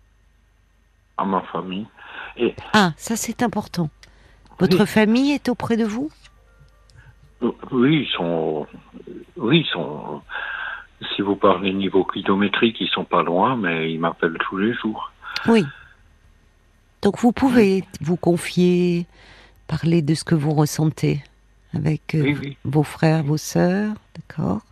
À 1.17 1.25
ma 1.25 1.41
famille. 1.43 1.87
Et 2.37 2.55
Ah, 2.73 2.93
ça 2.97 3.17
c'est 3.17 3.43
important. 3.43 3.91
Votre 4.59 4.81
Oui. 4.81 4.87
famille 4.87 5.33
est 5.33 5.49
auprès 5.49 5.77
de 5.77 5.85
vous? 5.85 6.11
Euh, 7.43 7.51
oui, 7.73 8.07
ils 8.07 8.13
sont, 8.17 8.67
oui, 9.37 9.61
ils 9.61 9.71
sont. 9.73 10.23
Si 11.15 11.23
vous 11.23 11.37
parlez 11.37 11.73
niveau 11.73 12.05
kilométrique, 12.05 12.77
ils 12.81 12.89
sont 12.89 13.05
pas 13.05 13.23
loin, 13.23 13.57
mais 13.57 13.93
ils 13.93 13.99
m'appellent 13.99 14.39
tous 14.49 14.57
les 14.59 14.73
jours. 14.75 15.13
Oui. 15.47 15.65
Donc 17.03 17.19
vous 17.19 17.33
pouvez 17.33 17.85
vous 18.01 18.17
confier, 18.17 19.07
parler 19.67 20.01
de 20.03 20.15
ce 20.15 20.25
que 20.25 20.35
vous 20.35 20.53
ressentez 20.53 21.23
avec 21.75 22.15
euh, 22.15 22.23
Oui, 22.23 22.57
vos 22.65 22.83
frères, 22.85 23.23
vos 23.25 23.37
sœurs, 23.37 23.95
d'accord? 24.17 24.63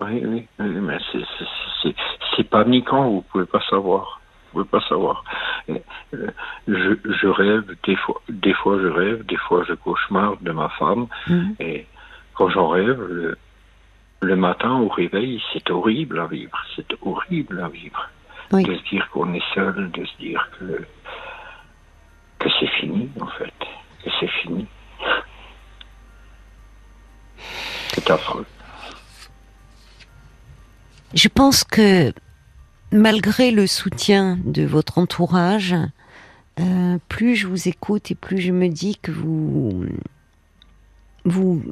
Oui, 0.00 0.22
oui, 0.24 0.48
oui, 0.58 0.66
mais 0.80 0.98
c'est- 1.82 1.88
c'est- 1.88 1.94
c'est 1.94 2.36
c'est 2.38 2.44
paniquant, 2.50 3.08
vous 3.10 3.22
pouvez 3.22 3.46
pas 3.46 3.60
savoir. 3.68 4.20
Vous 4.52 4.62
pouvez 4.64 4.70
pas 4.70 4.80
savoir. 4.88 5.24
Euh, 5.68 5.78
Je, 6.68 6.94
je 7.04 7.26
rêve, 7.26 7.74
des 7.84 7.96
fois, 7.96 8.20
des 8.28 8.54
fois 8.54 8.78
je 8.80 8.86
rêve, 8.86 9.26
des 9.26 9.36
fois 9.36 9.64
je 9.68 9.74
cauchemarde 9.74 10.42
de 10.42 10.52
ma 10.52 10.68
femme, 10.70 11.06
Mhm. 11.28 11.56
et 11.60 11.86
quand 12.34 12.48
j'en 12.48 12.68
rêve, 12.68 13.00
le, 13.00 13.36
le 14.20 14.36
matin 14.36 14.72
au 14.76 14.88
réveil, 14.88 15.42
c'est 15.52 15.68
horrible 15.70 16.18
à 16.20 16.26
vivre, 16.26 16.56
c'est 16.76 16.86
horrible 17.02 17.60
à 17.60 17.68
vivre. 17.68 18.08
Oui. 18.52 18.62
De 18.62 18.74
se 18.76 18.82
dire 18.84 19.08
qu'on 19.10 19.34
est 19.34 19.42
seul, 19.54 19.90
de 19.90 20.04
se 20.04 20.16
dire 20.18 20.48
que, 20.58 20.84
que 22.38 22.48
c'est 22.58 22.66
fini, 22.78 23.10
en 23.20 23.26
fait, 23.26 23.52
que 24.04 24.10
c'est 24.20 24.28
fini. 24.42 24.66
C'est 27.94 28.10
affreux. 28.10 28.46
Je 31.14 31.28
pense 31.28 31.64
que 31.64 32.12
malgré 32.92 33.50
le 33.50 33.66
soutien 33.66 34.38
de 34.44 34.64
votre 34.64 34.98
entourage, 34.98 35.74
euh, 36.60 36.98
plus 37.08 37.36
je 37.36 37.46
vous 37.46 37.68
écoute 37.68 38.10
et 38.10 38.14
plus 38.14 38.40
je 38.40 38.52
me 38.52 38.68
dis 38.68 38.98
que 39.00 39.10
vous 39.10 39.86
vous, 41.24 41.62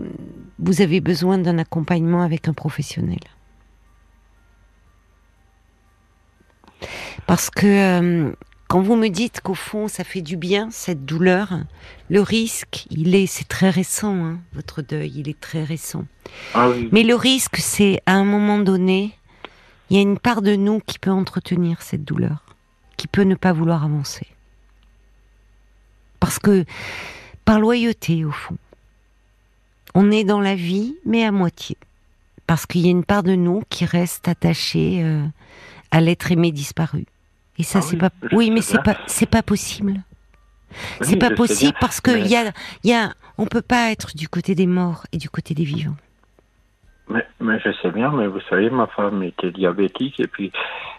vous 0.59 0.83
avez 0.83 1.01
besoin 1.01 1.39
d'un 1.39 1.59
accompagnement 1.59 2.23
avec 2.23 2.49
un 2.49 2.53
professionnel. 2.53 3.21
Parce 7.27 7.51
que 7.51 7.67
euh, 7.67 8.33
quand 8.69 8.83
vous 8.83 8.97
me 8.97 9.09
dites 9.09 9.41
qu'au 9.41 9.55
fond 9.55 9.89
ça 9.89 10.05
fait 10.05 10.21
du 10.21 10.37
bien 10.37 10.71
cette 10.71 11.05
douleur, 11.05 11.59
le 12.09 12.21
risque, 12.21 12.87
il 12.91 13.15
est, 13.15 13.27
c'est 13.27 13.49
très 13.49 13.71
récent, 13.71 14.15
hein, 14.15 14.39
votre 14.53 14.83
deuil, 14.83 15.13
il 15.17 15.29
est 15.29 15.41
très 15.41 15.65
récent. 15.65 16.05
Ah 16.55 16.69
oui, 16.71 16.89
Mais 16.93 17.03
le 17.03 17.15
risque, 17.15 17.57
c'est 17.57 18.01
à 18.07 18.15
un 18.15 18.25
moment 18.25 18.59
donné, 18.59 19.15
il 19.91 19.97
y 19.97 19.99
a 19.99 20.03
une 20.03 20.19
part 20.19 20.43
de 20.43 20.57
nous 20.57 20.81
qui 20.81 20.99
peut 20.99 21.11
entretenir 21.11 21.83
cette 21.83 22.05
douleur, 22.05 22.45
qui 22.97 23.07
peut 23.07 23.23
ne 23.23 23.35
pas 23.35 23.53
vouloir 23.53 23.85
avancer. 23.85 24.27
Parce 26.21 26.39
que, 26.39 26.65
par 27.45 27.61
loyauté 27.61 28.25
au 28.25 28.33
fond, 28.33 28.57
on 29.95 30.11
est 30.11 30.25
dans 30.25 30.41
la 30.41 30.55
vie, 30.55 30.97
mais 31.05 31.25
à 31.25 31.33
moitié. 31.33 31.77
Parce 32.47 32.67
qu'il 32.67 32.83
y 32.83 32.89
a 32.89 32.91
une 32.91 33.05
part 33.05 33.23
de 33.23 33.35
nous 33.35 33.63
qui 33.71 33.85
reste 33.85 34.29
attachée 34.29 35.03
euh, 35.03 35.25
à 35.91 36.01
l'être 36.01 36.31
aimé 36.33 36.53
disparu. 36.53 37.07
Et 37.59 37.63
ça, 37.63 37.79
Ah 37.79 37.83
c'est 37.83 37.95
oui, 37.95 37.99
pas. 37.99 38.11
Oui, 38.33 38.51
mais 38.51 38.61
c'est 38.63 38.83
pas, 38.83 38.99
c'est 39.07 39.29
pas 39.29 39.43
possible. 39.43 40.03
C'est 41.01 41.17
pas 41.17 41.31
possible 41.31 41.73
parce 41.81 42.01
que 42.01 42.11
il 42.11 42.27
y 42.27 42.37
a, 42.37 42.53
il 42.85 42.91
y 42.91 42.93
a, 42.95 43.15
on 43.39 43.47
peut 43.47 43.63
pas 43.63 43.91
être 43.93 44.15
du 44.15 44.29
côté 44.29 44.55
des 44.55 44.67
morts 44.67 45.07
et 45.13 45.17
du 45.17 45.31
côté 45.31 45.55
des 45.55 45.65
vivants. 45.65 45.97
Mais, 47.47 47.61
je 47.61 47.71
sais 47.81 47.93
bien, 47.93 48.11
mais 48.11 48.27
vous 48.27 48.41
savez, 48.51 48.71
ma 48.71 48.89
femme 48.89 49.23
était 49.23 49.53
diabétique 49.53 50.19
et 50.19 50.27
puis 50.27 50.51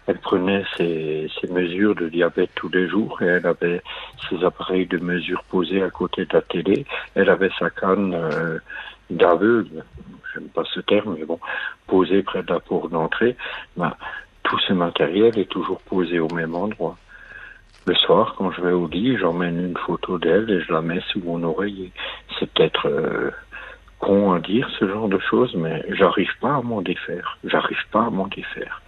elle 0.08 0.18
prenait 0.18 0.64
ses, 0.78 1.30
mesures 1.50 1.94
de 1.94 2.08
diabète 2.08 2.52
tous 2.56 2.70
les 2.70 2.88
jours 2.88 3.22
et 3.22 3.26
elle 3.26 3.46
avait 3.46 3.82
ses 4.30 4.42
appareils 4.46 4.86
de 4.86 4.98
mesure 4.98 5.44
posés 5.50 5.84
à 5.84 5.90
côté 5.90 6.24
de 6.26 6.34
la 6.34 6.42
télé. 6.42 6.86
Elle 7.16 7.30
avait 7.30 7.50
sa 7.60 7.70
canne 7.70 8.14
euh, 8.14 8.60
d'aveugle, 9.10 9.84
j'aime 10.34 10.48
pas 10.48 10.64
ce 10.74 10.80
terme, 10.80 11.18
mais 11.20 11.26
bon, 11.26 11.38
posée 11.86 12.24
près 12.24 12.44
de 12.44 12.54
la 12.54 12.62
porte 12.62 12.92
d'entrée. 12.92 13.36
Ben, 13.76 13.94
tout 14.44 14.60
ce 14.60 14.72
matériel 14.72 15.38
est 15.38 15.50
toujours 15.50 15.82
posé 15.82 16.20
au 16.20 16.30
même 16.30 16.56
endroit. 16.56 16.96
Le 17.86 17.96
soir, 17.96 18.36
quand 18.38 18.52
je 18.52 18.62
vais 18.62 18.72
au 18.72 18.88
lit, 18.88 19.18
j'emmène 19.18 19.60
une 19.60 19.78
photo 19.78 20.18
d'elle 20.18 20.50
et 20.50 20.62
je 20.62 20.72
la 20.72 20.82
mets 20.82 21.02
sous 21.12 21.20
mon 21.20 21.44
oreiller. 21.44 21.92
C'est 22.40 22.50
peut-être 22.54 22.88
euh, 22.88 23.32
con 24.00 24.34
à 24.34 24.40
dire 24.40 24.70
ce 24.80 24.88
genre 24.88 25.10
de 25.10 25.20
choses, 25.30 25.56
mais 25.56 25.84
j'arrive 25.90 26.32
pas 26.40 26.56
à 26.56 26.62
m'en 26.62 26.82
défaire. 26.82 27.38
J'arrive 27.44 27.84
pas 27.92 28.06
à 28.06 28.10
m'en 28.10 28.28
défaire. 28.28 28.82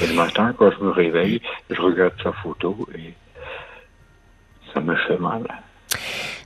Et 0.00 0.06
le 0.06 0.14
matin, 0.14 0.54
quand 0.56 0.70
je 0.70 0.84
me 0.84 0.90
réveille, 0.90 1.40
je 1.70 1.80
regarde 1.80 2.14
sa 2.22 2.32
photo 2.32 2.76
et 2.94 3.14
ça 4.72 4.80
me 4.80 4.94
fait 4.94 5.18
mal. 5.18 5.42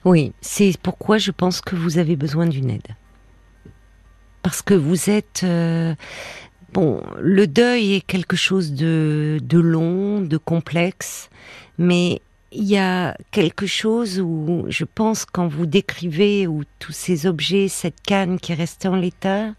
Oui, 0.05 0.33
c'est 0.41 0.73
pourquoi 0.83 1.19
je 1.19 1.31
pense 1.31 1.61
que 1.61 1.75
vous 1.75 1.99
avez 1.99 2.17
besoin 2.17 2.47
d'une 2.47 2.71
aide. 2.71 2.89
Parce 4.43 4.63
que 4.63 4.75
vous 4.75 5.11
êtes... 5.11 5.43
Euh, 5.45 5.95
bon, 6.73 7.03
le 7.19 7.47
deuil 7.47 7.97
est 7.97 8.07
quelque 8.07 8.37
chose 8.37 8.73
de, 8.73 9.39
de 9.43 9.59
long, 9.59 10.21
de 10.21 10.37
complexe, 10.37 11.29
mais 11.79 12.21
il 12.57 12.65
y 12.65 12.79
a 12.79 13.17
quelque 13.31 13.67
chose 13.67 14.19
où 14.21 14.65
je 14.69 14.85
pense 14.85 15.25
quand 15.27 15.47
vous 15.47 15.67
décrivez 15.67 16.47
ou 16.47 16.63
tous 16.79 16.93
ces 16.93 17.27
objets, 17.27 17.69
cette 17.69 18.01
canne 18.01 18.41
qui 18.41 18.53
est 18.53 18.57
restée 18.57 18.89
en 18.89 18.97
l'état, 18.97 19.53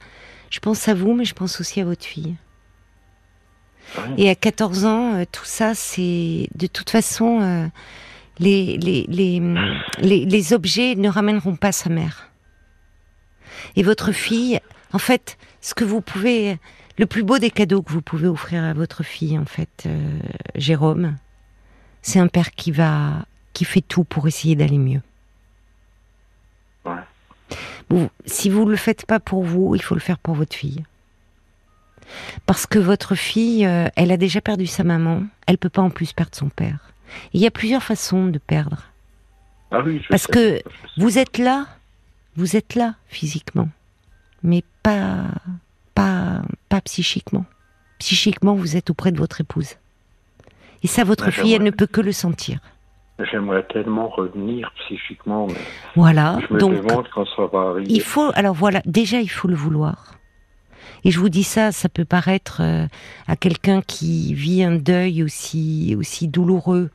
je 0.50 0.60
pense 0.60 0.88
à 0.88 0.94
vous, 0.94 1.14
mais 1.14 1.26
je 1.26 1.34
pense 1.34 1.60
aussi 1.60 1.80
à 1.80 1.86
votre 1.86 2.06
fille. 2.06 2.36
Et 4.18 4.30
à 4.30 4.36
14 4.36 4.86
ans, 4.86 5.14
euh, 5.14 5.24
tout 5.32 5.46
ça, 5.46 5.74
c'est 5.74 6.50
de 6.56 6.68
toute 6.68 6.90
façon, 6.90 7.40
euh, 7.42 7.68
les, 8.40 8.78
les, 8.78 9.06
les, 9.08 10.26
les, 10.26 10.54
objets 10.54 10.96
ne 10.96 11.08
ramèneront 11.08 11.56
pas 11.56 11.72
sa 11.72 11.90
mère. 11.90 12.30
Et 13.76 13.84
votre 13.84 14.12
fille, 14.12 14.60
en 14.92 15.00
fait, 15.00 15.38
ce 15.62 15.74
que 15.74 15.86
vous 15.86 16.02
pouvez, 16.02 16.58
le 16.98 17.06
plus 17.06 17.24
beau 17.24 17.40
des 17.40 17.50
cadeaux 17.50 17.82
que 17.82 17.94
vous 17.94 18.02
pouvez 18.02 18.28
offrir 18.28 18.64
à 18.64 18.74
votre 18.74 19.04
fille, 19.04 19.38
en 19.40 19.46
fait, 19.46 19.84
euh, 19.86 20.20
Jérôme, 20.56 21.16
c'est 22.02 22.20
un 22.20 22.28
père 22.28 22.52
qui 22.52 22.72
va, 22.72 23.26
qui 23.54 23.66
fait 23.66 23.82
tout 23.82 24.04
pour 24.04 24.28
essayer 24.28 24.56
d'aller 24.56 24.78
mieux. 24.78 25.02
Ouais. 26.86 28.10
si 28.26 28.50
vous 28.50 28.66
le 28.66 28.76
faites 28.76 29.06
pas 29.06 29.20
pour 29.20 29.44
vous, 29.44 29.76
il 29.76 29.82
faut 29.82 29.96
le 29.96 30.02
faire 30.02 30.18
pour 30.18 30.36
votre 30.36 30.56
fille. 30.56 30.84
Parce 32.46 32.66
que 32.66 32.80
votre 32.80 33.16
fille, 33.16 33.66
euh, 33.66 33.88
elle 33.96 34.12
a 34.12 34.18
déjà 34.18 34.42
perdu 34.42 34.68
sa 34.68 34.84
maman, 34.84 35.24
elle 35.46 35.58
peut 35.58 35.70
pas 35.70 35.82
en 35.82 35.90
plus 35.90 36.14
perdre 36.14 36.36
son 36.36 36.50
père. 36.50 36.94
il 37.34 37.42
y 37.42 37.48
a 37.48 37.52
plusieurs 37.52 37.84
façons 37.84 38.28
de 38.28 38.38
perdre. 38.38 38.84
Ah 39.72 39.82
oui, 39.86 40.02
Parce 40.10 40.28
que 40.28 40.62
vous 40.98 41.18
êtes 41.18 41.38
là, 41.38 41.68
vous 42.36 42.56
êtes 42.56 42.76
là 42.76 42.96
physiquement, 43.08 43.70
mais 44.44 44.64
pas, 44.82 45.26
pas, 45.94 46.42
pas 46.70 46.82
psychiquement. 46.82 47.46
Psychiquement, 48.00 48.56
vous 48.56 48.78
êtes 48.78 48.90
auprès 48.90 49.12
de 49.12 49.18
votre 49.18 49.42
épouse. 49.42 49.76
Et 50.84 50.88
ça, 50.88 51.04
votre 51.04 51.32
fille, 51.32 51.54
elle 51.54 51.64
ne 51.64 51.72
peut 51.72 51.88
que 51.88 52.02
le 52.02 52.12
sentir. 52.12 52.60
J'aimerais 53.32 53.66
tellement 53.74 54.10
revenir 54.10 54.72
psychiquement, 54.80 55.48
mais 55.48 55.56
voilà. 55.96 56.40
je 56.48 56.54
me 56.54 56.60
donc, 56.60 56.76
demande 56.76 57.08
quand 57.14 57.26
ça 57.36 57.48
va 57.52 57.72
arriver. 57.72 57.88
Il 57.90 58.02
faut, 58.02 58.32
alors 58.36 58.54
voilà, 58.54 58.82
déjà, 58.86 59.20
il 59.20 59.30
faut 59.30 59.48
le 59.48 59.56
vouloir. 59.56 60.14
Et 61.04 61.12
je 61.12 61.20
vous 61.20 61.30
dis 61.30 61.44
ça, 61.44 61.72
ça 61.72 61.90
peut 61.90 62.06
paraître 62.06 62.62
euh, 62.62 62.86
à 63.28 63.36
quelqu'un 63.36 63.82
qui 63.82 64.34
vit 64.34 64.64
un 64.64 64.76
deuil 64.76 65.24
aussi 65.24 65.96
aussi 65.98 66.28
douloureux. 66.28 66.90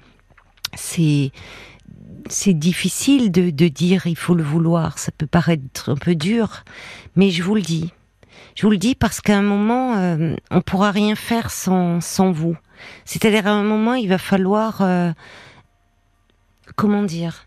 C'est 0.74 1.32
c'est 2.28 2.54
difficile 2.54 3.32
de, 3.32 3.50
de 3.50 3.68
dire 3.68 4.06
il 4.06 4.16
faut 4.16 4.34
le 4.34 4.42
vouloir. 4.42 4.98
Ça 4.98 5.10
peut 5.16 5.26
paraître 5.26 5.88
un 5.88 5.96
peu 5.96 6.14
dur, 6.14 6.62
mais 7.16 7.30
je 7.30 7.42
vous 7.42 7.54
le 7.54 7.62
dis. 7.62 7.92
Je 8.54 8.62
vous 8.62 8.70
le 8.70 8.76
dis 8.76 8.94
parce 8.94 9.20
qu'à 9.20 9.36
un 9.36 9.42
moment, 9.42 9.96
euh, 9.96 10.34
on 10.50 10.60
pourra 10.60 10.90
rien 10.90 11.14
faire 11.14 11.50
sans, 11.50 12.00
sans 12.00 12.32
vous. 12.32 12.56
C'est-à-dire 13.04 13.46
à 13.46 13.50
un 13.50 13.62
moment, 13.62 13.94
il 13.94 14.08
va 14.08 14.18
falloir, 14.18 14.82
euh, 14.82 15.10
comment 16.76 17.02
dire, 17.02 17.46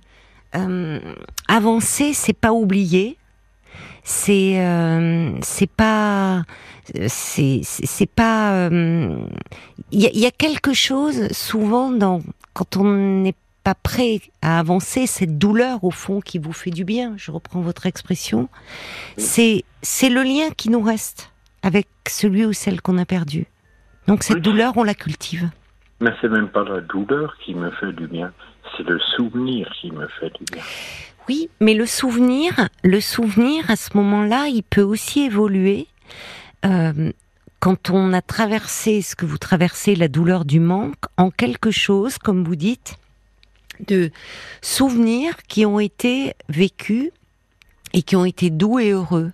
euh, 0.55 0.99
avancer, 1.47 2.13
c'est 2.13 2.33
pas 2.33 2.53
oublier, 2.53 3.17
c'est 4.03 4.59
euh, 4.59 5.39
pas 5.75 6.43
c'est 7.07 8.09
pas 8.15 8.69
il 8.69 9.29
y, 9.91 10.19
y, 10.19 10.25
a 10.27 10.31
quelque 10.31 10.73
chose 10.73 11.31
souvent 11.31 11.89
dans 11.89 12.21
quand 12.53 12.77
on 12.77 12.83
n'est 12.83 13.33
pas 13.65 13.75
prêt 13.75 14.21
à 14.41 14.59
avancer 14.59 15.07
cette 15.07 15.37
douleur 15.37 15.83
au 15.83 15.91
fond 15.91 16.21
qui 16.21 16.37
vous 16.39 16.53
fait 16.53 16.71
du 16.71 16.85
bien 16.85 17.13
je 17.17 17.31
reprends 17.31 17.61
votre 17.61 17.85
expression 17.85 18.47
c'est 19.17 19.65
c'est 19.81 20.09
le 20.09 20.23
lien 20.23 20.51
qui 20.55 20.69
nous 20.69 20.81
reste 20.81 21.31
avec 21.63 21.87
celui 22.07 22.45
ou 22.45 22.53
celle 22.53 22.79
qu'on 22.81 22.97
a 22.99 23.05
perdu. 23.05 23.47
Donc 24.07 24.23
cette 24.23 24.41
douleur 24.41 24.77
on 24.77 24.83
la 24.83 24.93
cultive. 24.93 25.49
Mais 25.99 26.11
c'est 26.21 26.29
même 26.29 26.49
pas 26.49 26.63
la 26.63 26.81
douleur 26.81 27.35
qui 27.43 27.55
me 27.55 27.71
fait 27.71 27.91
du 27.91 28.07
bien 28.07 28.31
c'est 28.75 28.83
le 28.83 28.99
souvenir 29.15 29.71
qui 29.79 29.91
me 29.91 30.07
fait 30.19 30.31
du 30.37 30.43
bien. 30.51 30.63
Oui, 31.27 31.49
mais 31.59 31.73
le 31.73 31.85
souvenir, 31.85 32.67
le 32.83 32.99
souvenir 32.99 33.69
à 33.69 33.75
ce 33.75 33.95
moment-là, 33.97 34.47
il 34.47 34.63
peut 34.63 34.81
aussi 34.81 35.21
évoluer. 35.21 35.87
Euh, 36.65 37.11
quand 37.59 37.89
on 37.89 38.13
a 38.13 38.21
traversé 38.21 39.01
ce 39.01 39.15
que 39.15 39.25
vous 39.25 39.37
traversez, 39.37 39.95
la 39.95 40.07
douleur 40.07 40.45
du 40.45 40.59
manque, 40.59 41.05
en 41.17 41.31
quelque 41.31 41.71
chose, 41.71 42.17
comme 42.17 42.43
vous 42.43 42.55
dites, 42.55 42.97
de 43.79 44.11
souvenirs 44.61 45.37
qui 45.47 45.65
ont 45.65 45.79
été 45.79 46.33
vécus 46.49 47.11
et 47.93 48.01
qui 48.01 48.15
ont 48.15 48.25
été 48.25 48.49
doux 48.49 48.79
et 48.79 48.91
heureux. 48.91 49.31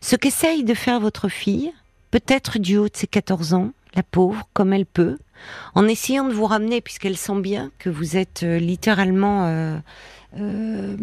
Ce 0.00 0.16
qu'essaye 0.16 0.64
de 0.64 0.74
faire 0.74 1.00
votre 1.00 1.28
fille, 1.28 1.72
peut-être 2.10 2.58
du 2.58 2.76
haut 2.76 2.88
de 2.88 2.96
ses 2.96 3.06
14 3.06 3.54
ans, 3.54 3.72
la 3.94 4.02
pauvre, 4.02 4.48
comme 4.52 4.72
elle 4.72 4.86
peut, 4.86 5.18
en 5.74 5.86
essayant 5.86 6.24
de 6.24 6.32
vous 6.32 6.46
ramener, 6.46 6.80
puisqu'elle 6.80 7.16
sent 7.16 7.40
bien 7.40 7.70
que 7.78 7.90
vous 7.90 8.16
êtes 8.16 8.42
euh, 8.42 8.58
littéralement 8.58 9.46
euh, 9.46 9.78
euh, 10.38 10.96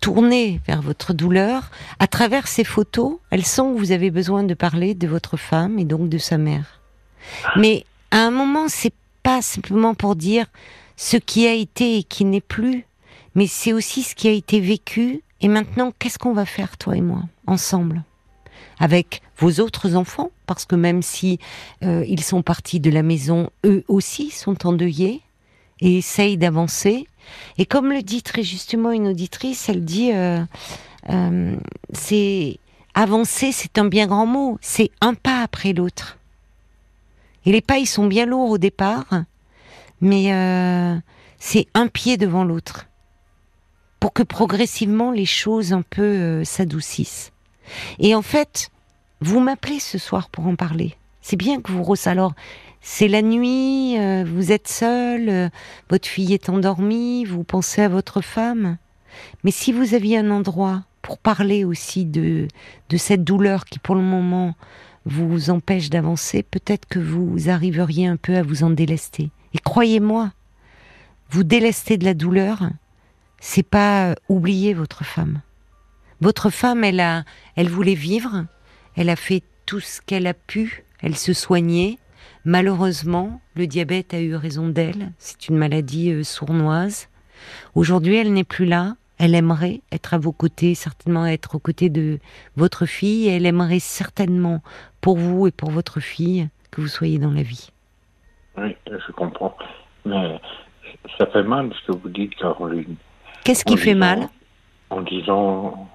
tourner 0.00 0.60
vers 0.66 0.82
votre 0.82 1.12
douleur, 1.12 1.70
à 1.98 2.06
travers 2.06 2.46
ces 2.48 2.64
photos, 2.64 3.18
elle 3.30 3.44
sent 3.44 3.62
que 3.62 3.78
vous 3.78 3.92
avez 3.92 4.10
besoin 4.10 4.44
de 4.44 4.54
parler 4.54 4.94
de 4.94 5.08
votre 5.08 5.36
femme 5.36 5.78
et 5.78 5.84
donc 5.84 6.08
de 6.08 6.18
sa 6.18 6.38
mère. 6.38 6.80
Mais 7.56 7.84
à 8.10 8.18
un 8.18 8.30
moment, 8.30 8.68
c'est 8.68 8.94
pas 9.22 9.42
simplement 9.42 9.94
pour 9.94 10.16
dire 10.16 10.46
ce 10.98 11.16
qui 11.16 11.46
a 11.46 11.54
été 11.54 11.98
et 11.98 12.02
qui 12.02 12.24
n'est 12.24 12.42
plus, 12.42 12.84
mais 13.36 13.46
c'est 13.46 13.72
aussi 13.72 14.02
ce 14.02 14.16
qui 14.16 14.26
a 14.28 14.32
été 14.32 14.60
vécu. 14.60 15.22
Et 15.40 15.46
maintenant, 15.46 15.92
qu'est-ce 15.96 16.18
qu'on 16.18 16.32
va 16.32 16.44
faire, 16.44 16.76
toi 16.76 16.96
et 16.96 17.00
moi, 17.00 17.22
ensemble, 17.46 18.02
avec 18.80 19.22
vos 19.38 19.60
autres 19.60 19.94
enfants, 19.94 20.32
parce 20.46 20.64
que 20.64 20.74
même 20.74 21.02
si 21.02 21.38
euh, 21.84 22.04
ils 22.08 22.24
sont 22.24 22.42
partis 22.42 22.80
de 22.80 22.90
la 22.90 23.04
maison, 23.04 23.48
eux 23.64 23.84
aussi 23.86 24.30
sont 24.30 24.66
endeuillés 24.66 25.22
et 25.80 25.98
essayent 25.98 26.36
d'avancer. 26.36 27.06
Et 27.58 27.64
comme 27.64 27.92
le 27.92 28.02
dit 28.02 28.22
très 28.22 28.42
justement 28.42 28.90
une 28.90 29.06
auditrice, 29.06 29.68
elle 29.68 29.84
dit 29.84 30.10
euh, 30.12 30.40
euh, 31.10 31.56
c'est 31.92 32.58
avancer, 32.94 33.52
c'est 33.52 33.78
un 33.78 33.84
bien 33.84 34.08
grand 34.08 34.26
mot, 34.26 34.58
c'est 34.60 34.90
un 35.00 35.14
pas 35.14 35.42
après 35.42 35.72
l'autre. 35.72 36.18
Et 37.46 37.52
les 37.52 37.60
pas, 37.60 37.78
ils 37.78 37.86
sont 37.86 38.08
bien 38.08 38.26
lourds 38.26 38.50
au 38.50 38.58
départ, 38.58 39.06
mais 40.00 40.32
euh, 40.32 40.96
c'est 41.38 41.66
un 41.74 41.88
pied 41.88 42.16
devant 42.16 42.44
l'autre 42.44 42.86
pour 44.00 44.12
que 44.12 44.22
progressivement 44.22 45.10
les 45.10 45.26
choses 45.26 45.72
un 45.72 45.82
peu 45.82 46.44
s'adoucissent. 46.44 47.32
Et 47.98 48.14
en 48.14 48.22
fait, 48.22 48.70
vous 49.20 49.40
m'appelez 49.40 49.80
ce 49.80 49.98
soir 49.98 50.30
pour 50.30 50.46
en 50.46 50.54
parler. 50.54 50.94
C'est 51.20 51.36
bien 51.36 51.60
que 51.60 51.72
vous 51.72 51.84
alors 52.06 52.34
c'est 52.80 53.08
la 53.08 53.22
nuit, 53.22 53.98
euh, 53.98 54.24
vous 54.24 54.52
êtes 54.52 54.68
seul, 54.68 55.28
euh, 55.28 55.48
votre 55.90 56.08
fille 56.08 56.32
est 56.32 56.48
endormie, 56.48 57.24
vous 57.24 57.44
pensez 57.44 57.82
à 57.82 57.88
votre 57.88 58.20
femme. 58.20 58.78
Mais 59.44 59.50
si 59.50 59.72
vous 59.72 59.94
aviez 59.94 60.18
un 60.18 60.30
endroit 60.30 60.84
pour 61.02 61.18
parler 61.18 61.64
aussi 61.64 62.04
de, 62.04 62.48
de 62.88 62.96
cette 62.96 63.24
douleur 63.24 63.64
qui 63.64 63.78
pour 63.78 63.94
le 63.94 64.02
moment 64.02 64.54
vous 65.04 65.50
empêche 65.50 65.90
d'avancer, 65.90 66.42
peut-être 66.42 66.86
que 66.86 66.98
vous 66.98 67.50
arriveriez 67.50 68.06
un 68.06 68.16
peu 68.16 68.36
à 68.36 68.42
vous 68.42 68.62
en 68.62 68.70
délester. 68.70 69.30
Et 69.54 69.58
croyez-moi, 69.58 70.32
vous 71.30 71.44
délester 71.44 71.96
de 71.96 72.04
la 72.04 72.14
douleur, 72.14 72.70
c'est 73.40 73.62
pas 73.62 74.14
oublier 74.28 74.74
votre 74.74 75.04
femme. 75.04 75.40
Votre 76.20 76.50
femme, 76.50 76.84
elle 76.84 77.00
a, 77.00 77.24
elle 77.54 77.68
voulait 77.68 77.94
vivre, 77.94 78.46
elle 78.96 79.10
a 79.10 79.16
fait 79.16 79.42
tout 79.66 79.80
ce 79.80 80.00
qu'elle 80.00 80.26
a 80.26 80.34
pu, 80.34 80.84
elle 81.00 81.16
se 81.16 81.32
soignait, 81.32 81.98
Malheureusement, 82.44 83.42
le 83.56 83.66
diabète 83.66 84.14
a 84.14 84.20
eu 84.20 84.34
raison 84.34 84.68
d'elle. 84.68 85.12
C'est 85.18 85.48
une 85.48 85.56
maladie 85.58 86.12
euh, 86.12 86.24
sournoise. 86.24 87.08
Aujourd'hui, 87.74 88.16
elle 88.16 88.32
n'est 88.32 88.44
plus 88.44 88.64
là. 88.64 88.96
Elle 89.18 89.34
aimerait 89.34 89.82
être 89.90 90.14
à 90.14 90.18
vos 90.18 90.32
côtés, 90.32 90.74
certainement 90.74 91.26
être 91.26 91.56
aux 91.56 91.58
côtés 91.58 91.90
de 91.90 92.20
votre 92.56 92.86
fille. 92.86 93.28
elle 93.28 93.46
aimerait 93.46 93.80
certainement, 93.80 94.62
pour 95.00 95.18
vous 95.18 95.46
et 95.46 95.50
pour 95.50 95.70
votre 95.70 96.00
fille, 96.00 96.48
que 96.70 96.80
vous 96.80 96.88
soyez 96.88 97.18
dans 97.18 97.32
la 97.32 97.42
vie. 97.42 97.70
Oui, 98.62 98.76
je 98.86 99.12
comprends. 99.12 99.56
Mais 100.04 100.38
ça 101.18 101.26
fait 101.26 101.42
mal 101.42 101.70
ce 101.80 101.92
que 101.92 101.98
vous 101.98 102.08
dites, 102.08 102.34
Caroline. 102.36 102.96
Qu'est-ce 103.44 103.64
qui 103.64 103.76
fait 103.76 103.94
mal? 103.94 104.28
En 104.90 105.02
disant, 105.02 105.88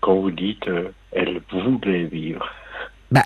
quand 0.00 0.14
vous 0.16 0.30
dites, 0.30 0.66
euh, 0.68 0.88
elle 1.12 1.40
voulait 1.50 2.04
vivre. 2.04 2.46
Bah, 3.10 3.22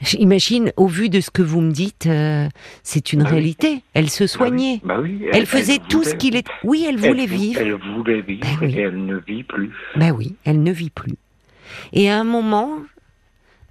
J'imagine, 0.00 0.72
au 0.76 0.86
vu 0.86 1.08
de 1.08 1.20
ce 1.20 1.30
que 1.30 1.42
vous 1.42 1.60
me 1.60 1.70
dites, 1.72 2.06
euh, 2.06 2.48
c'est 2.82 3.12
une 3.12 3.20
Bah 3.22 3.28
oui. 3.30 3.34
réalité. 3.36 3.82
Elle 3.94 4.10
se 4.10 4.26
soignait. 4.26 4.80
Bah 4.82 4.98
oui, 5.00 5.26
Elle 5.32 5.46
faisait 5.46 5.78
tout 5.78 6.02
ce 6.04 6.14
qu'il 6.14 6.36
est. 6.36 6.46
Oui, 6.64 6.86
elle 6.88 6.96
voulait 6.96 7.26
vou- 7.26 7.36
vivre. 7.36 7.60
Elle 7.60 7.74
voulait 7.74 8.20
vivre 8.22 8.46
Bah 8.60 8.66
et 8.66 8.78
elle 8.80 9.04
ne 9.04 9.16
vit 9.18 9.44
plus. 9.44 9.72
Ben 9.96 10.10
oui, 10.12 10.34
elle 10.44 10.62
ne 10.62 10.72
vit 10.72 10.90
plus. 10.90 11.14
Et 11.92 12.10
à 12.10 12.18
un 12.18 12.24
moment, 12.24 12.78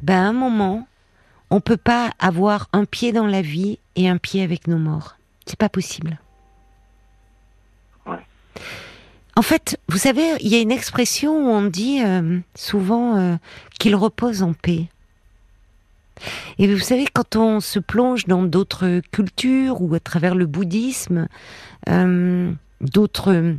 à 0.08 0.13
un 0.13 0.34
moment, 0.34 0.88
on 1.50 1.62
peut 1.62 1.78
pas 1.78 2.12
avoir 2.20 2.68
un 2.74 2.86
pied 2.86 3.12
dans 3.12 3.28
la 3.28 3.42
vie 3.42 3.80
et 3.96 4.10
un 4.10 4.18
pied 4.18 4.44
avec 4.44 4.68
nos 4.68 4.78
morts. 4.78 5.18
C'est 5.46 5.58
pas 5.58 5.70
possible. 5.70 6.20
Ouais. 8.06 8.26
En 9.36 9.42
fait, 9.42 9.80
vous 9.88 9.98
savez, 9.98 10.24
il 10.42 10.50
y 10.50 10.56
a 10.56 10.60
une 10.60 10.72
expression 10.72 11.32
où 11.32 11.50
on 11.50 11.64
dit 11.64 12.02
euh, 12.04 12.40
souvent 12.56 13.18
euh, 13.18 13.36
qu'il 13.80 13.96
repose 13.96 14.44
en 14.44 14.54
paix. 14.54 14.90
Et 16.58 16.74
vous 16.74 16.80
savez, 16.80 17.06
quand 17.12 17.36
on 17.36 17.60
se 17.60 17.80
plonge 17.80 18.26
dans 18.26 18.44
d'autres 18.44 19.02
cultures 19.12 19.82
ou 19.82 19.94
à 19.94 20.00
travers 20.00 20.36
le 20.36 20.48
bouddhisme, 20.48 21.28
euh, 21.90 22.52
d'autres 22.82 23.56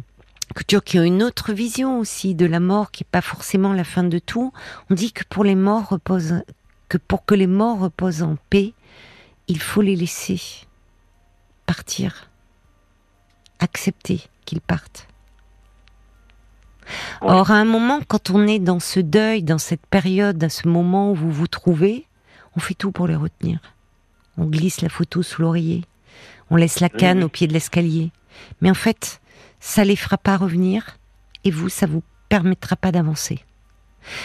cultures 0.54 0.82
qui 0.82 0.98
ont 0.98 1.04
une 1.04 1.22
autre 1.22 1.52
vision 1.52 2.00
aussi 2.00 2.34
de 2.34 2.46
la 2.46 2.60
mort, 2.60 2.90
qui 2.90 3.04
n'est 3.04 3.08
pas 3.10 3.20
forcément 3.20 3.72
la 3.72 3.84
fin 3.84 4.02
de 4.02 4.18
tout, 4.18 4.52
on 4.90 4.94
dit 4.94 5.12
que 5.12 5.22
pour 5.28 5.44
les 5.44 5.54
morts 5.54 5.88
reposent, 5.88 6.42
que 6.88 6.98
pour 6.98 7.24
que 7.24 7.34
les 7.34 7.46
morts 7.46 7.78
reposent 7.78 8.22
en 8.22 8.36
paix, 8.50 8.72
il 9.46 9.60
faut 9.60 9.82
les 9.82 9.96
laisser 9.96 10.40
partir, 11.66 12.30
accepter 13.58 14.22
qu'ils 14.44 14.60
partent. 14.60 15.06
Ouais. 17.20 17.28
Or, 17.28 17.50
à 17.50 17.56
un 17.56 17.64
moment, 17.64 18.00
quand 18.06 18.30
on 18.30 18.46
est 18.46 18.58
dans 18.58 18.80
ce 18.80 19.00
deuil, 19.00 19.42
dans 19.42 19.58
cette 19.58 19.84
période, 19.86 20.42
à 20.42 20.48
ce 20.48 20.68
moment 20.68 21.12
où 21.12 21.14
vous 21.14 21.30
vous 21.30 21.46
trouvez, 21.46 22.06
on 22.56 22.60
fait 22.60 22.74
tout 22.74 22.92
pour 22.92 23.06
les 23.06 23.16
retenir. 23.16 23.60
On 24.38 24.46
glisse 24.46 24.80
la 24.80 24.88
photo 24.88 25.22
sous 25.22 25.42
l'oreiller, 25.42 25.84
on 26.50 26.56
laisse 26.56 26.80
la 26.80 26.88
canne 26.88 27.24
au 27.24 27.28
pied 27.28 27.46
de 27.46 27.52
l'escalier. 27.52 28.10
Mais 28.60 28.70
en 28.70 28.74
fait, 28.74 29.20
ça 29.60 29.84
les 29.84 29.96
fera 29.96 30.16
pas 30.16 30.36
revenir, 30.36 30.98
et 31.44 31.50
vous, 31.50 31.68
ça 31.68 31.86
vous 31.86 32.02
permettra 32.28 32.76
pas 32.76 32.92
d'avancer. 32.92 33.44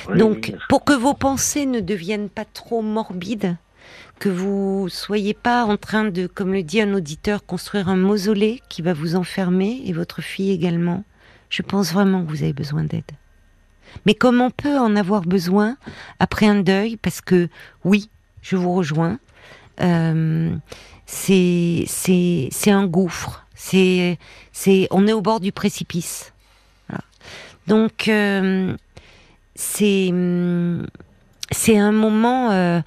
Oui, 0.10 0.18
Donc, 0.18 0.52
oui, 0.54 0.60
pour 0.70 0.84
que 0.84 0.94
vos 0.94 1.14
pensées 1.14 1.66
ne 1.66 1.80
deviennent 1.80 2.30
pas 2.30 2.46
trop 2.46 2.82
morbides, 2.82 3.58
que 4.20 4.30
vous 4.30 4.88
soyez 4.90 5.34
pas 5.34 5.66
en 5.66 5.78
train 5.78 6.06
de, 6.06 6.28
comme 6.28 6.54
le 6.54 6.64
dit 6.64 6.82
un 6.82 6.94
auditeur, 6.94 7.46
construire 7.46 7.90
un 7.90 7.98
mausolée 7.98 8.62
qui 8.70 8.82
va 8.82 8.94
vous 8.94 9.16
enfermer 9.16 9.82
et 9.86 9.94
votre 9.94 10.22
fille 10.22 10.52
également, 10.52 11.04
je 11.50 11.62
pense 11.62 11.92
vraiment 11.92 12.24
que 12.24 12.30
vous 12.30 12.44
avez 12.44 12.54
besoin 12.54 12.84
d'aide. 12.84 13.12
Mais 14.06 14.14
comme 14.14 14.42
on 14.42 14.50
peut 14.50 14.78
en 14.78 14.96
avoir 14.96 15.22
besoin 15.22 15.78
après 16.20 16.48
un 16.48 16.62
deuil, 16.62 16.98
parce 16.98 17.22
que 17.22 17.50
oui, 17.84 18.10
je 18.42 18.56
vous 18.56 18.74
rejoins, 18.74 19.20
euh, 19.82 20.56
c'est 21.06 21.84
c'est 21.88 22.48
c'est 22.52 22.72
un 22.72 22.88
gouffre, 22.88 23.46
c'est 23.56 24.18
c'est 24.52 24.88
on 24.92 25.08
est 25.08 25.14
au 25.14 25.22
bord 25.22 25.40
du 25.40 25.52
précipice. 25.52 26.34
Voilà. 26.90 27.04
Donc 27.68 28.08
euh, 28.08 28.76
c'est 29.56 30.10
hum, 30.12 30.88
c'est 31.52 31.78
un 31.78 31.92
moment 31.92 32.52
euh, 32.52 32.82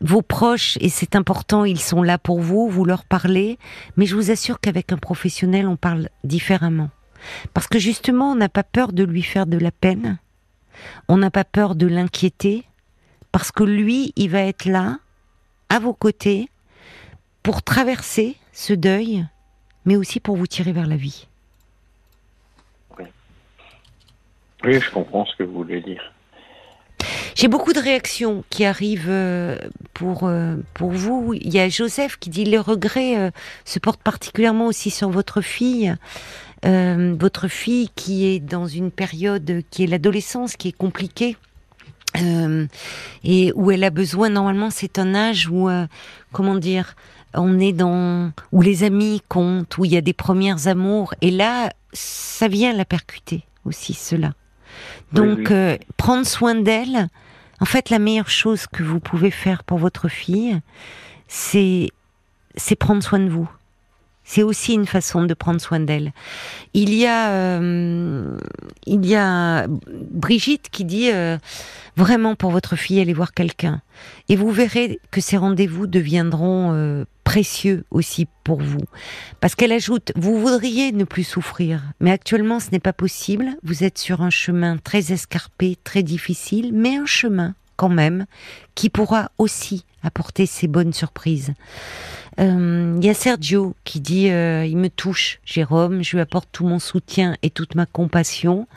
vos 0.00 0.22
proches 0.22 0.76
et 0.80 0.88
c'est 0.88 1.16
important 1.16 1.64
ils 1.64 1.80
sont 1.80 2.02
là 2.02 2.18
pour 2.18 2.40
vous 2.40 2.68
vous 2.68 2.84
leur 2.84 3.04
parlez 3.04 3.58
mais 3.96 4.06
je 4.06 4.14
vous 4.14 4.30
assure 4.30 4.60
qu'avec 4.60 4.92
un 4.92 4.98
professionnel 4.98 5.66
on 5.66 5.76
parle 5.76 6.08
différemment. 6.24 6.90
Parce 7.54 7.68
que 7.68 7.78
justement 7.78 8.32
on 8.32 8.36
n'a 8.36 8.50
pas 8.50 8.64
peur 8.64 8.92
de 8.92 9.02
lui 9.02 9.22
faire 9.22 9.46
de 9.46 9.58
la 9.58 9.70
peine 9.70 10.18
on 11.08 11.16
n'a 11.16 11.30
pas 11.30 11.44
peur 11.44 11.74
de 11.74 11.86
l'inquiéter 11.86 12.64
parce 13.32 13.50
que 13.50 13.64
lui 13.64 14.12
il 14.16 14.30
va 14.30 14.40
être 14.40 14.66
là 14.66 14.98
à 15.70 15.78
vos 15.78 15.94
côtés 15.94 16.48
pour 17.42 17.62
traverser 17.62 18.36
ce 18.52 18.74
deuil 18.74 19.26
mais 19.86 19.96
aussi 19.96 20.20
pour 20.20 20.36
vous 20.36 20.46
tirer 20.46 20.72
vers 20.72 20.86
la 20.86 20.96
vie 20.96 21.28
Oui, 24.64 24.80
je 24.80 24.90
comprends 24.90 25.26
ce 25.26 25.36
que 25.36 25.42
vous 25.42 25.54
voulez 25.54 25.80
dire. 25.80 26.12
J'ai 27.34 27.48
beaucoup 27.48 27.72
de 27.72 27.80
réactions 27.80 28.44
qui 28.48 28.64
arrivent 28.64 29.10
euh, 29.10 29.58
pour 29.92 30.24
euh, 30.24 30.56
pour 30.72 30.92
vous. 30.92 31.34
Il 31.34 31.52
y 31.52 31.58
a 31.58 31.68
Joseph 31.68 32.16
qui 32.16 32.30
dit 32.30 32.44
les 32.44 32.58
regrets 32.58 33.18
euh, 33.18 33.30
se 33.64 33.78
portent 33.78 34.02
particulièrement 34.02 34.66
aussi 34.66 34.90
sur 34.90 35.10
votre 35.10 35.40
fille, 35.40 35.94
votre 36.62 37.48
fille 37.48 37.90
qui 37.94 38.24
est 38.24 38.40
dans 38.40 38.66
une 38.66 38.90
période 38.90 39.60
qui 39.70 39.84
est 39.84 39.86
l'adolescence, 39.86 40.56
qui 40.56 40.68
est 40.68 40.76
compliquée. 40.76 41.36
et 43.24 43.52
où 43.54 43.70
elle 43.70 43.84
a 43.84 43.90
besoin 43.90 44.28
normalement 44.30 44.70
c'est 44.70 44.98
un 45.00 45.14
âge 45.16 45.48
où 45.48 45.68
comment 46.32 46.54
dire 46.54 46.94
on 47.34 47.58
est 47.58 47.72
dans 47.72 48.30
où 48.52 48.62
les 48.62 48.84
amis 48.84 49.20
comptent 49.28 49.76
où 49.78 49.84
il 49.84 49.92
y 49.92 49.96
a 49.96 50.00
des 50.00 50.12
premières 50.12 50.68
amours 50.68 51.12
et 51.20 51.32
là 51.32 51.70
ça 51.92 52.46
vient 52.46 52.72
la 52.72 52.84
percuter 52.84 53.42
aussi 53.64 53.94
cela 53.94 54.32
donc 55.12 55.38
oui. 55.38 55.46
euh, 55.50 55.76
prendre 55.96 56.26
soin 56.26 56.54
d'elle 56.54 57.08
en 57.60 57.64
fait 57.64 57.90
la 57.90 57.98
meilleure 57.98 58.30
chose 58.30 58.66
que 58.66 58.82
vous 58.82 59.00
pouvez 59.00 59.30
faire 59.30 59.64
pour 59.64 59.78
votre 59.78 60.08
fille 60.08 60.60
c'est 61.28 61.90
c'est 62.56 62.76
prendre 62.76 63.02
soin 63.02 63.20
de 63.20 63.28
vous 63.30 63.48
c'est 64.24 64.42
aussi 64.42 64.72
une 64.72 64.86
façon 64.86 65.24
de 65.24 65.34
prendre 65.34 65.60
soin 65.60 65.80
d'elle. 65.80 66.12
Il 66.72 66.94
y 66.94 67.06
a, 67.06 67.30
euh, 67.30 68.36
il 68.86 69.04
y 69.06 69.14
a 69.14 69.66
Brigitte 69.68 70.70
qui 70.70 70.84
dit 70.84 71.10
euh, 71.12 71.36
vraiment 71.96 72.34
pour 72.34 72.50
votre 72.50 72.74
fille, 72.74 73.00
allez 73.00 73.12
voir 73.12 73.34
quelqu'un. 73.34 73.82
Et 74.30 74.36
vous 74.36 74.50
verrez 74.50 74.98
que 75.10 75.20
ces 75.20 75.36
rendez-vous 75.36 75.86
deviendront 75.86 76.72
euh, 76.72 77.04
précieux 77.34 77.84
aussi 77.90 78.28
pour 78.44 78.60
vous. 78.60 78.84
Parce 79.40 79.56
qu'elle 79.56 79.72
ajoute, 79.72 80.12
vous 80.14 80.38
voudriez 80.38 80.92
ne 80.92 81.02
plus 81.02 81.24
souffrir, 81.24 81.82
mais 81.98 82.12
actuellement 82.12 82.60
ce 82.60 82.70
n'est 82.70 82.78
pas 82.78 82.92
possible. 82.92 83.56
Vous 83.64 83.82
êtes 83.82 83.98
sur 83.98 84.22
un 84.22 84.30
chemin 84.30 84.76
très 84.76 85.10
escarpé, 85.10 85.76
très 85.82 86.04
difficile, 86.04 86.70
mais 86.72 86.94
un 86.94 87.06
chemin 87.06 87.56
quand 87.74 87.88
même 87.88 88.26
qui 88.76 88.88
pourra 88.88 89.32
aussi 89.38 89.84
apporter 90.04 90.46
ses 90.46 90.68
bonnes 90.68 90.92
surprises. 90.92 91.54
Euh, 92.38 92.96
Il 93.00 93.04
y 93.04 93.10
a 93.10 93.14
Sergio 93.14 93.74
qui 93.82 93.98
dit 93.98 94.30
euh, 94.30 94.64
il 94.64 94.76
me 94.76 94.88
touche, 94.88 95.40
Jérôme, 95.44 96.04
je 96.04 96.14
lui 96.14 96.20
apporte 96.20 96.48
tout 96.52 96.64
mon 96.64 96.78
soutien 96.78 97.34
et 97.42 97.50
toute 97.50 97.74
ma 97.74 97.86
compassion. 97.86 98.68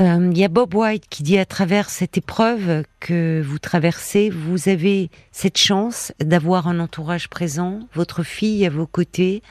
Euh, 0.00 0.30
Il 0.32 0.38
y 0.38 0.44
a 0.44 0.48
Bob 0.48 0.74
White 0.74 1.04
qui 1.10 1.22
dit 1.22 1.38
à 1.38 1.44
travers 1.44 1.90
cette 1.90 2.16
épreuve 2.16 2.84
que 3.00 3.42
vous 3.44 3.58
traversez, 3.58 4.30
vous 4.30 4.68
avez 4.68 5.10
cette 5.30 5.58
chance 5.58 6.12
d'avoir 6.20 6.68
un 6.68 6.80
entourage 6.80 7.28
présent, 7.28 7.80
votre 7.94 8.22
fille 8.22 8.64
à 8.64 8.70
vos 8.70 8.86
côtés 8.86 9.42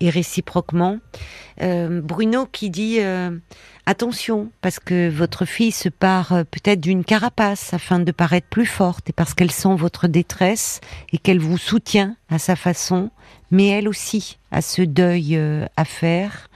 et 0.00 0.10
réciproquement. 0.10 0.98
Euh, 1.62 2.00
Bruno 2.00 2.46
qui 2.46 2.70
dit 2.70 3.00
euh, 3.00 3.36
attention 3.86 4.50
parce 4.60 4.78
que 4.78 5.08
votre 5.08 5.44
fille 5.44 5.72
se 5.72 5.88
part 5.88 6.32
euh, 6.32 6.44
peut-être 6.44 6.80
d'une 6.80 7.04
carapace 7.04 7.74
afin 7.74 7.98
de 7.98 8.12
paraître 8.12 8.46
plus 8.48 8.66
forte 8.66 9.10
et 9.10 9.12
parce 9.12 9.34
qu'elle 9.34 9.50
sent 9.50 9.74
votre 9.74 10.06
détresse 10.06 10.80
et 11.12 11.18
qu'elle 11.18 11.40
vous 11.40 11.58
soutient 11.58 12.14
à 12.30 12.38
sa 12.38 12.54
façon, 12.54 13.10
mais 13.50 13.66
elle 13.66 13.88
aussi 13.88 14.38
a 14.52 14.62
ce 14.62 14.82
deuil 14.82 15.36
euh, 15.36 15.66
à 15.76 15.84
faire. 15.84 16.48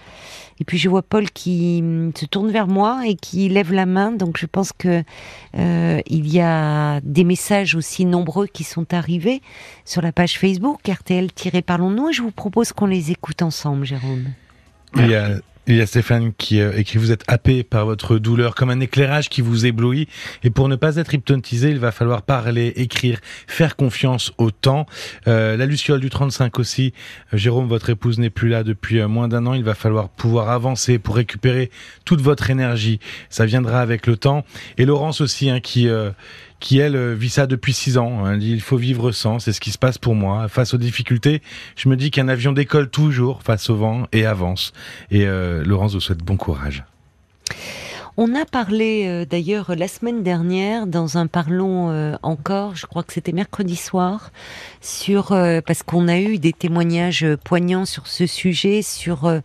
Et 0.62 0.64
puis 0.64 0.78
je 0.78 0.88
vois 0.88 1.02
Paul 1.02 1.28
qui 1.28 1.80
hum, 1.82 2.12
se 2.14 2.24
tourne 2.24 2.52
vers 2.52 2.68
moi 2.68 3.02
et 3.04 3.16
qui 3.16 3.48
lève 3.48 3.72
la 3.72 3.84
main, 3.84 4.12
donc 4.12 4.38
je 4.38 4.46
pense 4.46 4.70
que 4.72 5.02
euh, 5.58 6.00
il 6.06 6.32
y 6.32 6.40
a 6.40 7.00
des 7.00 7.24
messages 7.24 7.74
aussi 7.74 8.04
nombreux 8.04 8.46
qui 8.46 8.62
sont 8.62 8.94
arrivés 8.94 9.42
sur 9.84 10.02
la 10.02 10.12
page 10.12 10.38
Facebook 10.38 10.78
RTL-Parlons-nous 10.86 12.10
et 12.10 12.12
je 12.12 12.22
vous 12.22 12.30
propose 12.30 12.72
qu'on 12.72 12.86
les 12.86 13.10
écoute 13.10 13.42
ensemble, 13.42 13.84
Jérôme. 13.84 14.26
Il 14.94 15.08
y 15.08 15.16
a, 15.16 15.30
il 15.68 15.76
y 15.76 15.80
a 15.80 15.86
Stéphane 15.86 16.32
qui 16.32 16.60
euh, 16.60 16.76
écrit 16.76 16.98
Vous 16.98 17.12
êtes 17.12 17.22
happé 17.28 17.62
par 17.62 17.86
votre 17.86 18.18
douleur 18.18 18.54
comme 18.54 18.70
un 18.70 18.80
éclairage 18.80 19.28
qui 19.28 19.42
vous 19.42 19.64
éblouit. 19.64 20.08
Et 20.42 20.50
pour 20.50 20.68
ne 20.68 20.74
pas 20.74 20.96
être 20.96 21.14
hypnotisé, 21.14 21.70
il 21.70 21.78
va 21.78 21.92
falloir 21.92 22.22
parler, 22.22 22.72
écrire, 22.76 23.20
faire 23.46 23.76
confiance 23.76 24.32
au 24.38 24.50
temps. 24.50 24.86
Euh, 25.28 25.56
la 25.56 25.66
Luciole 25.66 26.00
du 26.00 26.10
35 26.10 26.58
aussi. 26.58 26.92
Euh, 27.32 27.36
Jérôme, 27.36 27.68
votre 27.68 27.90
épouse 27.90 28.18
n'est 28.18 28.30
plus 28.30 28.48
là 28.48 28.64
depuis 28.64 29.00
euh, 29.00 29.06
moins 29.06 29.28
d'un 29.28 29.46
an. 29.46 29.54
Il 29.54 29.62
va 29.64 29.74
falloir 29.74 30.08
pouvoir 30.08 30.50
avancer 30.50 30.98
pour 30.98 31.14
récupérer 31.14 31.70
toute 32.04 32.20
votre 32.20 32.50
énergie. 32.50 32.98
Ça 33.30 33.46
viendra 33.46 33.80
avec 33.80 34.06
le 34.08 34.16
temps. 34.16 34.44
Et 34.78 34.84
Laurence 34.84 35.20
aussi, 35.20 35.48
hein, 35.48 35.60
qui. 35.60 35.88
euh, 35.88 36.10
qui 36.62 36.78
elle 36.78 36.94
euh, 36.94 37.14
vit 37.14 37.28
ça 37.28 37.46
depuis 37.46 37.72
six 37.74 37.98
ans. 37.98 38.26
Elle 38.30 38.38
dit 38.38 38.52
il 38.52 38.60
faut 38.60 38.76
vivre 38.76 39.10
sans, 39.10 39.40
c'est 39.40 39.52
ce 39.52 39.60
qui 39.60 39.72
se 39.72 39.78
passe 39.78 39.98
pour 39.98 40.14
moi. 40.14 40.48
Face 40.48 40.72
aux 40.72 40.78
difficultés, 40.78 41.42
je 41.76 41.88
me 41.88 41.96
dis 41.96 42.10
qu'un 42.10 42.28
avion 42.28 42.52
décolle 42.52 42.88
toujours 42.88 43.42
face 43.42 43.68
au 43.68 43.76
vent 43.76 44.06
et 44.12 44.24
avance. 44.24 44.72
Et 45.10 45.26
euh, 45.26 45.64
Laurence 45.64 45.94
vous 45.94 46.00
souhaite 46.00 46.22
bon 46.22 46.36
courage. 46.36 46.84
On 48.18 48.34
a 48.34 48.44
parlé 48.44 49.04
euh, 49.06 49.24
d'ailleurs 49.24 49.74
la 49.74 49.88
semaine 49.88 50.22
dernière 50.22 50.86
dans 50.86 51.16
un 51.16 51.26
parlons 51.26 51.90
euh, 51.90 52.14
encore, 52.22 52.76
je 52.76 52.84
crois 52.84 53.02
que 53.02 53.12
c'était 53.12 53.32
mercredi 53.32 53.76
soir, 53.76 54.32
sur 54.82 55.32
euh, 55.32 55.60
parce 55.66 55.82
qu'on 55.82 56.08
a 56.08 56.18
eu 56.18 56.38
des 56.38 56.52
témoignages 56.52 57.26
poignants 57.42 57.86
sur 57.86 58.06
ce 58.06 58.26
sujet, 58.26 58.82
sur 58.82 59.40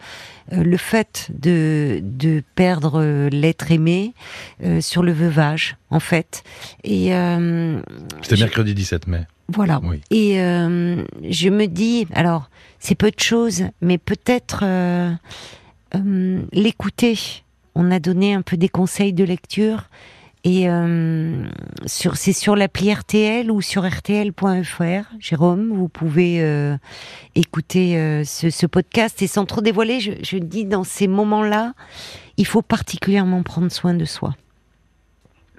le 0.52 0.78
fait 0.78 1.30
de, 1.34 2.00
de 2.04 2.44
perdre 2.56 3.30
l'être 3.30 3.72
aimé, 3.72 4.14
sur 4.80 5.04
le 5.04 5.12
veuvage 5.12 5.78
en 5.90 6.00
fait. 6.00 6.44
Et 6.84 7.12
c'était 8.22 8.38
mercredi 8.38 8.74
17 8.74 9.08
mai. 9.08 9.22
Voilà. 9.50 9.82
Et 10.12 10.36
je 10.36 11.50
me 11.50 11.66
dis, 11.68 12.08
alors 12.14 12.50
c'est 12.80 12.96
peu 12.96 13.12
de 13.12 13.20
choses, 13.20 13.64
mais 13.82 13.98
peut-être 13.98 14.64
l'écouter 16.52 17.44
on 17.78 17.92
a 17.92 18.00
donné 18.00 18.34
un 18.34 18.42
peu 18.42 18.58
des 18.58 18.70
conseils 18.70 19.14
de 19.14 19.24
lecture. 19.24 19.84
Et 20.44 20.70
euh, 20.70 21.44
sur, 21.86 22.16
c'est 22.16 22.34
sur 22.34 22.56
l'appli 22.56 22.92
RTL 22.92 23.52
ou 23.52 23.62
sur 23.62 23.88
RTL.fr. 23.88 25.14
Jérôme, 25.20 25.70
vous 25.70 25.88
pouvez 25.88 26.42
euh, 26.42 26.76
écouter 27.36 27.98
euh, 27.98 28.24
ce, 28.24 28.66
podcast. 28.66 29.22
Et 29.22 29.28
sans 29.28 29.46
trop 29.46 29.62
dévoiler, 29.62 30.00
je, 30.00 30.38
dis 30.38 30.66
dans 30.66 30.84
ces 30.84 31.08
moments-là, 31.08 31.74
il 32.38 32.48
faut 32.48 32.62
particulièrement 32.62 33.44
prendre 33.44 33.72
soin 33.72 33.94
de 33.94 34.06
soi. 34.06 34.34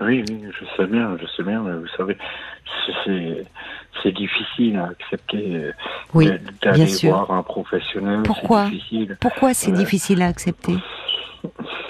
Oui, 0.01 0.25
je 0.29 0.65
sais 0.77 0.87
bien, 0.87 1.17
je 1.21 1.27
sais 1.37 1.43
bien, 1.43 1.61
mais 1.63 1.77
vous 1.77 1.89
savez, 1.97 2.17
c'est, 3.05 4.13
difficile 4.13 4.77
à 4.77 4.87
accepter 4.87 5.71
oui, 6.15 6.31
d'aller 6.63 6.87
voir 7.03 7.31
un 7.31 7.43
professionnel. 7.43 8.23
Pourquoi? 8.25 8.71
Pourquoi 9.21 9.55
c'est 9.55 9.73
difficile 9.73 10.23
à 10.23 10.27
accepter? 10.27 10.77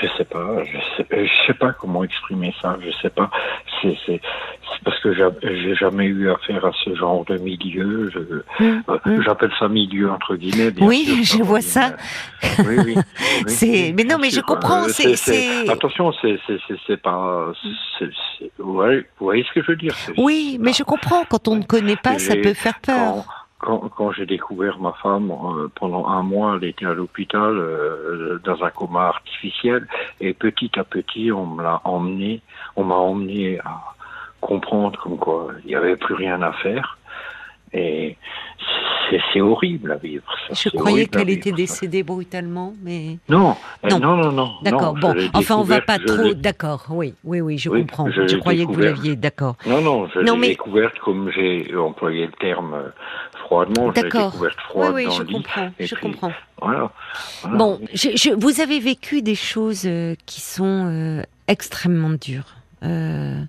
je 0.00 0.06
sais 0.16 0.24
pas, 0.24 0.64
je 0.64 0.78
sais, 0.96 1.26
je 1.26 1.46
sais 1.46 1.54
pas 1.54 1.72
comment 1.72 2.04
exprimer 2.04 2.54
ça, 2.60 2.76
je 2.80 2.90
sais 3.02 3.10
pas. 3.10 3.30
C'est, 3.80 3.96
c'est, 4.06 4.20
parce 4.84 4.98
que 5.00 5.12
j'ai 5.14 5.74
jamais 5.74 6.06
eu 6.06 6.30
affaire 6.30 6.64
à 6.64 6.72
ce 6.84 6.94
genre 6.94 7.24
de 7.24 7.36
milieu. 7.38 8.10
Hum, 8.60 8.82
euh, 8.88 8.98
hum. 9.04 9.22
J'appelle 9.22 9.52
ça 9.58 9.68
milieu 9.68 10.10
entre 10.10 10.36
guillemets. 10.36 10.72
oui, 10.80 11.20
je 11.24 11.42
vois 11.42 11.60
ça. 11.60 11.96
Oui, 12.60 12.76
oui. 12.84 12.96
c'est, 13.46 13.92
mais 13.96 14.04
non, 14.04 14.16
mais 14.18 14.30
je 14.30 14.40
comprends. 14.40 14.84
Attention, 15.68 16.12
c'est, 16.20 16.38
c'est, 16.86 16.96
pas. 16.96 17.52
Ouais, 18.58 19.06
vous 19.18 19.26
voyez 19.26 19.44
ce 19.44 19.52
que 19.52 19.62
je 19.62 19.72
veux 19.72 19.76
dire 19.76 19.94
Oui, 20.16 20.58
mais 20.60 20.72
je 20.72 20.82
comprends. 20.82 21.24
Quand 21.28 21.48
on 21.48 21.56
ne 21.56 21.64
connaît 21.64 21.96
pas, 21.96 22.18
ça 22.18 22.36
peut 22.36 22.54
faire 22.54 22.78
peur 22.80 23.00
quand, 23.00 23.24
quand 23.60 24.12
j'ai 24.12 24.26
découvert 24.26 24.78
ma 24.78 24.92
femme, 24.92 25.30
euh, 25.30 25.68
pendant 25.74 26.06
un 26.06 26.22
mois, 26.22 26.56
elle 26.56 26.68
était 26.68 26.86
à 26.86 26.94
l'hôpital 26.94 27.56
euh, 27.56 28.40
dans 28.44 28.62
un 28.64 28.70
coma 28.70 29.08
artificiel, 29.08 29.86
et 30.20 30.32
petit 30.32 30.70
à 30.78 30.84
petit, 30.84 31.30
on 31.30 31.46
me 31.46 31.64
emmené, 31.84 32.40
on 32.76 32.84
m'a 32.84 32.94
emmené 32.94 33.58
à 33.60 33.80
comprendre 34.40 34.98
comme 35.00 35.18
quoi 35.18 35.48
il 35.64 35.68
n'y 35.68 35.74
avait 35.74 35.96
plus 35.96 36.14
rien 36.14 36.40
à 36.42 36.52
faire. 36.52 36.96
Et 37.72 38.16
c'est 39.32 39.40
horrible 39.40 39.92
à 39.92 39.96
vivre. 39.96 40.24
Ça. 40.48 40.54
Je 40.54 40.68
croyais 40.76 41.06
qu'elle 41.06 41.30
était 41.30 41.52
décédée 41.52 42.02
brutalement, 42.02 42.74
mais 42.82 43.18
non, 43.28 43.56
non, 43.88 43.98
non, 43.98 44.32
non. 44.32 44.52
D'accord. 44.62 44.94
Bon, 44.94 45.14
enfin, 45.34 45.56
on 45.56 45.62
va 45.62 45.80
pas 45.80 45.98
trop. 45.98 46.34
D'accord. 46.34 46.86
Oui, 46.90 47.14
oui, 47.24 47.40
oui, 47.40 47.58
je 47.58 47.70
comprends. 47.70 48.10
Je, 48.10 48.36
croyais 48.36 48.66
que 48.66 48.72
vous 48.72 48.80
l'aviez. 48.80 49.16
D'accord. 49.16 49.56
Non, 49.66 49.80
non, 49.80 50.08
je 50.08 50.20
l'ai 50.20 50.48
découverte 50.48 50.98
comme 50.98 51.30
j'ai 51.34 51.74
employé 51.76 52.26
le 52.26 52.32
terme 52.32 52.74
euh, 52.74 52.88
froidement. 53.44 53.90
D'accord. 53.92 54.34
Oui, 54.74 54.86
oui, 54.92 55.06
je 55.10 55.22
comprends. 55.22 55.70
Je 55.78 55.94
comprends. 55.94 56.32
Voilà, 56.62 56.90
Bon, 57.54 57.80
je, 57.94 58.34
vous 58.34 58.60
avez 58.60 58.80
vécu 58.80 59.22
des 59.22 59.34
choses 59.34 59.84
euh, 59.86 60.14
qui 60.26 60.42
sont 60.42 60.86
euh, 60.86 61.22
extrêmement 61.48 62.10
dures. 62.10 62.59
Euh, 62.82 63.44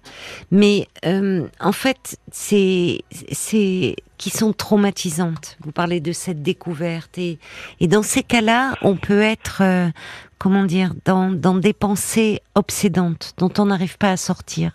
mais 0.52 0.88
euh, 1.06 1.48
en 1.60 1.72
fait, 1.72 2.18
c'est 2.32 3.04
c'est 3.32 3.96
qui 4.18 4.30
sont 4.30 4.54
traumatisantes. 4.54 5.58
Vous 5.62 5.72
parlez 5.72 6.00
de 6.00 6.12
cette 6.12 6.42
découverte 6.42 7.18
et 7.18 7.40
et 7.80 7.88
dans 7.88 8.04
ces 8.04 8.24
cas-là, 8.24 8.76
on 8.82 8.96
peut 8.96 9.22
être 9.22 9.62
euh, 9.62 9.90
comment 10.38 10.66
dire 10.66 10.94
dans 11.06 11.32
dans 11.32 11.56
des 11.56 11.74
pensées 11.74 12.42
obsédantes 12.56 13.34
dont 13.38 13.52
on 13.58 13.66
n'arrive 13.68 13.98
pas 13.98 14.12
à 14.12 14.18
sortir. 14.18 14.72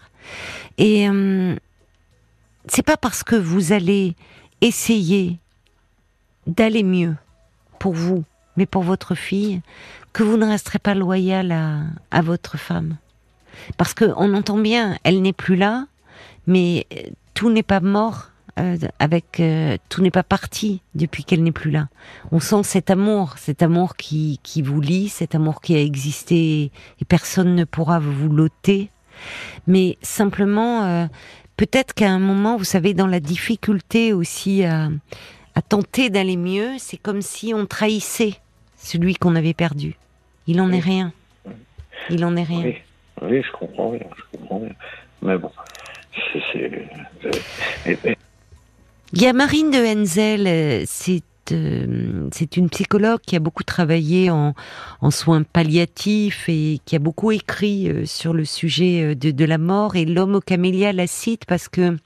Et 0.79 1.07
c'est 2.67 2.83
pas 2.83 2.97
parce 2.97 3.23
que 3.23 3.37
vous 3.37 3.73
allez 3.73 4.17
essayer 4.61 5.39
d'aller 6.49 6.83
mieux 6.83 7.15
pour 7.79 7.95
vous, 7.95 8.25
mais 8.57 8.67
pour 8.67 8.83
votre 8.83 9.15
fille, 9.15 9.63
que 10.13 10.25
vous 10.25 10.37
ne 10.37 10.47
resterez 10.47 10.81
pas 10.81 10.95
loyal 10.95 11.53
à, 11.53 11.83
à 12.11 12.23
votre 12.23 12.59
femme. 12.59 12.97
Parce 13.77 13.95
qu'on 13.95 14.35
entend 14.35 14.59
bien, 14.59 14.99
elle 15.05 15.23
n'est 15.23 15.33
plus 15.33 15.57
là, 15.57 15.87
mais 16.47 16.87
euh, 16.93 17.11
tout 17.35 17.51
n'est 17.51 17.63
pas 17.63 17.81
mort 17.81 18.31
euh, 18.59 18.77
avec 18.99 19.41
euh, 19.41 19.77
tout 19.89 20.01
n'est 20.01 20.11
pas 20.11 20.23
parti 20.23 20.81
depuis 20.95 21.25
qu'elle 21.25 21.43
n'est 21.43 21.53
plus 21.53 21.71
là. 21.71 21.89
On 22.33 22.41
sent 22.41 22.63
cet 22.63 22.91
amour, 22.91 23.35
cet 23.39 23.63
amour 23.63 23.97
qui, 23.97 24.41
qui 24.43 24.63
vous 24.63 24.81
lie, 24.81 25.09
cet 25.09 25.35
amour 25.35 25.61
qui 25.61 25.75
a 25.77 25.83
existé 25.83 26.71
et 27.01 27.05
personne 27.07 27.55
ne 27.55 27.65
pourra 27.65 27.99
vous 27.99 28.29
l'ôter. 28.31 28.91
Mais 29.67 29.97
simplement, 30.03 31.09
peut-être 31.57 31.95
qu'à 31.95 32.11
un 32.11 32.19
moment, 32.19 32.59
vous 32.59 32.65
savez, 32.65 32.93
dans 32.93 33.07
la 33.07 33.19
difficulté 33.19 34.13
aussi 34.13 34.63
à, 34.63 34.91
à 35.55 35.63
tenter 35.63 36.11
d'aller 36.11 36.37
mieux, 36.37 36.73
c'est 36.79 36.99
comme 36.99 37.23
si 37.23 37.55
on 37.55 37.65
trahissait 37.65 38.35
celui 38.77 39.15
qu'on 39.15 39.35
avait 39.35 39.55
perdu. 39.55 39.97
Il 40.47 40.61
en 40.61 40.71
est 40.71 40.81
rien. 40.81 41.13
Il 42.11 42.25
en 42.25 42.37
est 42.37 42.43
rien. 42.43 42.63
Oui, 42.63 42.75
je 43.29 43.53
comprends 43.53 43.93
bien, 43.93 44.07
je 44.17 44.39
comprends 44.39 44.61
bien. 44.61 44.75
Mais 45.23 45.39
bon, 45.39 45.51
c'est. 46.53 46.89
Il 49.13 49.23
y 49.23 49.27
a 49.27 49.33
Marine 49.33 49.71
de 49.71 49.79
Henzel, 49.79 50.47
euh, 50.47 50.85
c'est 50.87 51.23
euh, 51.53 52.29
c'est 52.33 52.57
une 52.57 52.69
psychologue 52.69 53.21
qui 53.25 53.37
a 53.37 53.39
beaucoup 53.39 53.63
travaillé 53.63 54.31
en, 54.31 54.53
en, 55.01 55.11
soins 55.13 55.45
palliatifs 55.45 56.49
et 56.49 56.81
qui 56.85 56.97
a 56.97 56.99
beaucoup 56.99 57.31
écrit 57.31 57.89
euh, 57.89 58.05
sur 58.05 58.33
le 58.33 58.45
sujet 58.45 59.15
de, 59.15 59.31
de 59.31 59.45
la 59.45 59.57
mort. 59.57 59.95
Et 59.95 60.05
l'homme 60.05 60.35
au 60.35 60.41
camélia 60.41 60.93
la 60.93 61.07
cite 61.07 61.45
parce 61.45 61.69
que 61.69 61.97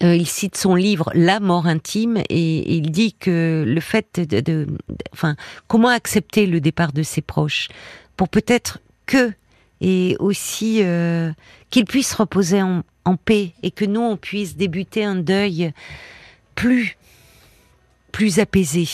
il 0.00 0.26
cite 0.26 0.56
son 0.56 0.76
livre 0.76 1.10
La 1.14 1.40
mort 1.40 1.66
intime 1.66 2.18
et, 2.28 2.76
il 2.76 2.90
dit 2.90 3.12
que 3.12 3.64
le 3.66 3.80
fait 3.80 4.20
de, 4.20 4.66
enfin, 5.12 5.34
comment 5.66 5.88
accepter 5.88 6.46
le 6.46 6.60
départ 6.60 6.92
de 6.92 7.02
ses 7.02 7.22
proches? 7.22 7.68
Pour 8.16 8.28
peut-être 8.28 8.78
que 9.06 9.32
et 9.80 10.16
aussi 10.18 10.80
euh, 10.82 11.32
qu'il 11.70 11.84
puisse 11.84 12.14
reposer 12.14 12.62
en, 12.62 12.82
paix 13.24 13.52
et 13.62 13.70
que 13.70 13.84
nous 13.84 14.00
on 14.00 14.16
puisse 14.16 14.56
débuter 14.56 15.04
un 15.04 15.14
deuil 15.14 15.72
plus 16.56 16.96
plus 18.10 18.40
apaisé. 18.40 18.88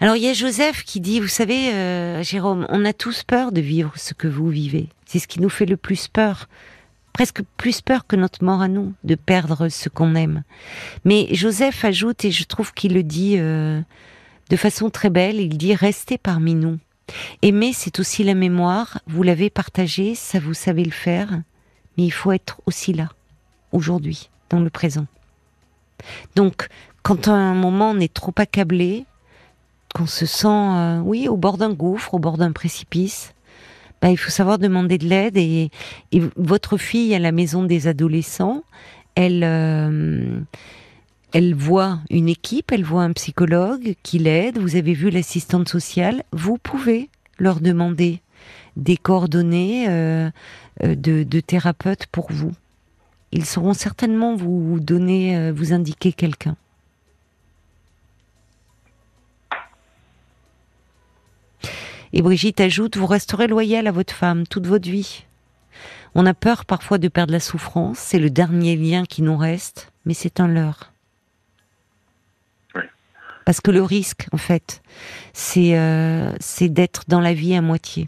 Alors 0.00 0.16
il 0.16 0.22
y 0.22 0.28
a 0.28 0.32
Joseph 0.32 0.84
qui 0.84 1.00
dit, 1.00 1.18
vous 1.18 1.26
savez, 1.26 1.72
euh, 1.72 2.22
Jérôme, 2.22 2.64
on 2.68 2.84
a 2.84 2.92
tous 2.92 3.24
peur 3.24 3.50
de 3.50 3.60
vivre 3.60 3.92
ce 3.96 4.14
que 4.14 4.28
vous 4.28 4.48
vivez. 4.48 4.88
C'est 5.04 5.18
ce 5.18 5.26
qui 5.26 5.40
nous 5.40 5.48
fait 5.48 5.66
le 5.66 5.76
plus 5.76 6.06
peur, 6.06 6.48
presque 7.12 7.42
plus 7.56 7.80
peur 7.80 8.06
que 8.06 8.14
notre 8.14 8.44
mort 8.44 8.62
à 8.62 8.68
nous, 8.68 8.94
de 9.02 9.16
perdre 9.16 9.68
ce 9.68 9.88
qu'on 9.88 10.14
aime. 10.14 10.44
Mais 11.04 11.26
Joseph 11.32 11.84
ajoute, 11.84 12.24
et 12.24 12.30
je 12.30 12.44
trouve 12.44 12.72
qu'il 12.72 12.94
le 12.94 13.02
dit 13.02 13.34
euh, 13.38 13.80
de 14.48 14.56
façon 14.56 14.90
très 14.90 15.10
belle, 15.10 15.40
il 15.40 15.58
dit 15.58 15.74
restez 15.74 16.16
parmi 16.16 16.54
nous. 16.54 16.78
Aimer, 17.42 17.72
c'est 17.72 18.00
aussi 18.00 18.24
la 18.24 18.34
mémoire. 18.34 19.00
Vous 19.06 19.22
l'avez 19.22 19.50
partagé, 19.50 20.14
ça 20.14 20.38
vous 20.38 20.54
savez 20.54 20.84
le 20.84 20.90
faire, 20.90 21.30
mais 21.96 22.04
il 22.04 22.10
faut 22.10 22.32
être 22.32 22.60
aussi 22.66 22.92
là, 22.92 23.08
aujourd'hui, 23.72 24.30
dans 24.50 24.60
le 24.60 24.70
présent. 24.70 25.06
Donc, 26.36 26.68
quand 27.02 27.28
à 27.28 27.32
un 27.32 27.54
moment 27.54 27.90
on 27.90 28.00
est 28.00 28.12
trop 28.12 28.34
accablé, 28.36 29.04
qu'on 29.94 30.06
se 30.06 30.26
sent, 30.26 30.46
euh, 30.48 31.00
oui, 31.00 31.28
au 31.28 31.36
bord 31.36 31.58
d'un 31.58 31.72
gouffre, 31.72 32.14
au 32.14 32.18
bord 32.18 32.36
d'un 32.36 32.52
précipice, 32.52 33.34
bah, 34.00 34.10
il 34.10 34.16
faut 34.16 34.30
savoir 34.30 34.58
demander 34.58 34.98
de 34.98 35.06
l'aide. 35.06 35.36
Et, 35.36 35.70
votre 36.36 36.76
fille 36.76 37.14
à 37.14 37.18
la 37.18 37.32
maison 37.32 37.64
des 37.64 37.86
adolescents, 37.86 38.62
elle, 39.14 39.42
euh, 39.44 40.40
elle 41.32 41.54
voit 41.54 42.00
une 42.10 42.28
équipe, 42.28 42.72
elle 42.72 42.84
voit 42.84 43.02
un 43.02 43.12
psychologue 43.12 43.94
qui 44.02 44.18
l'aide, 44.18 44.58
vous 44.58 44.76
avez 44.76 44.94
vu 44.94 45.10
l'assistante 45.10 45.68
sociale, 45.68 46.22
vous 46.32 46.56
pouvez 46.58 47.10
leur 47.38 47.60
demander 47.60 48.20
des 48.76 48.96
coordonnées 48.96 49.88
euh, 49.88 50.30
euh, 50.84 50.94
de, 50.94 51.40
thérapeutes 51.40 52.06
pour 52.06 52.32
vous. 52.32 52.52
Ils 53.32 53.44
sauront 53.44 53.74
certainement 53.74 54.36
vous 54.36 54.80
donner, 54.80 55.36
euh, 55.36 55.52
vous 55.52 55.72
indiquer 55.72 56.12
quelqu'un. 56.12 56.56
Et 62.14 62.22
Brigitte 62.22 62.60
ajoute, 62.60 62.96
vous 62.96 63.06
resterez 63.06 63.48
loyal 63.48 63.86
à 63.86 63.92
votre 63.92 64.14
femme 64.14 64.46
toute 64.46 64.66
votre 64.66 64.88
vie. 64.88 65.26
On 66.14 66.24
a 66.24 66.32
peur 66.32 66.64
parfois 66.64 66.96
de 66.96 67.08
perdre 67.08 67.32
la 67.32 67.40
souffrance, 67.40 67.98
c'est 67.98 68.18
le 68.18 68.30
dernier 68.30 68.76
lien 68.76 69.04
qui 69.04 69.20
nous 69.20 69.36
reste, 69.36 69.92
mais 70.06 70.14
c'est 70.14 70.40
un 70.40 70.48
leurre. 70.48 70.90
Parce 73.48 73.62
que 73.62 73.70
le 73.70 73.82
risque, 73.82 74.26
en 74.32 74.36
fait, 74.36 74.82
c'est 75.32 75.78
euh, 75.78 76.30
c'est 76.38 76.68
d'être 76.68 77.04
dans 77.08 77.22
la 77.22 77.32
vie 77.32 77.54
à 77.54 77.62
moitié. 77.62 78.06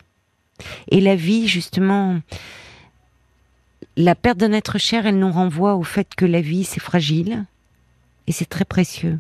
Et 0.91 1.01
la 1.01 1.17
vie, 1.17 1.49
justement, 1.49 2.21
la 3.97 4.15
perte 4.15 4.37
d'un 4.37 4.53
être 4.53 4.77
cher, 4.77 5.07
elle 5.07 5.19
nous 5.19 5.33
renvoie 5.33 5.77
au 5.77 5.83
fait 5.83 6.15
que 6.15 6.27
la 6.27 6.43
vie, 6.43 6.65
c'est 6.65 6.79
fragile 6.79 7.47
et 8.27 8.33
c'est 8.33 8.51
très 8.51 8.67
précieux. 8.67 9.19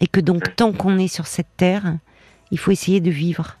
Et 0.00 0.08
que 0.08 0.18
donc, 0.18 0.56
tant 0.56 0.72
qu'on 0.72 0.98
est 0.98 1.06
sur 1.06 1.28
cette 1.28 1.56
terre, 1.56 1.96
il 2.50 2.58
faut 2.58 2.72
essayer 2.72 3.00
de 3.00 3.12
vivre 3.12 3.56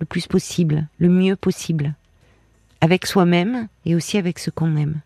le 0.00 0.06
plus 0.06 0.26
possible, 0.26 0.86
le 0.98 1.10
mieux 1.10 1.36
possible, 1.36 1.92
avec 2.80 3.04
soi-même 3.04 3.68
et 3.84 3.94
aussi 3.94 4.16
avec 4.16 4.38
ce 4.38 4.48
qu'on 4.48 4.74
aime. 4.76 5.02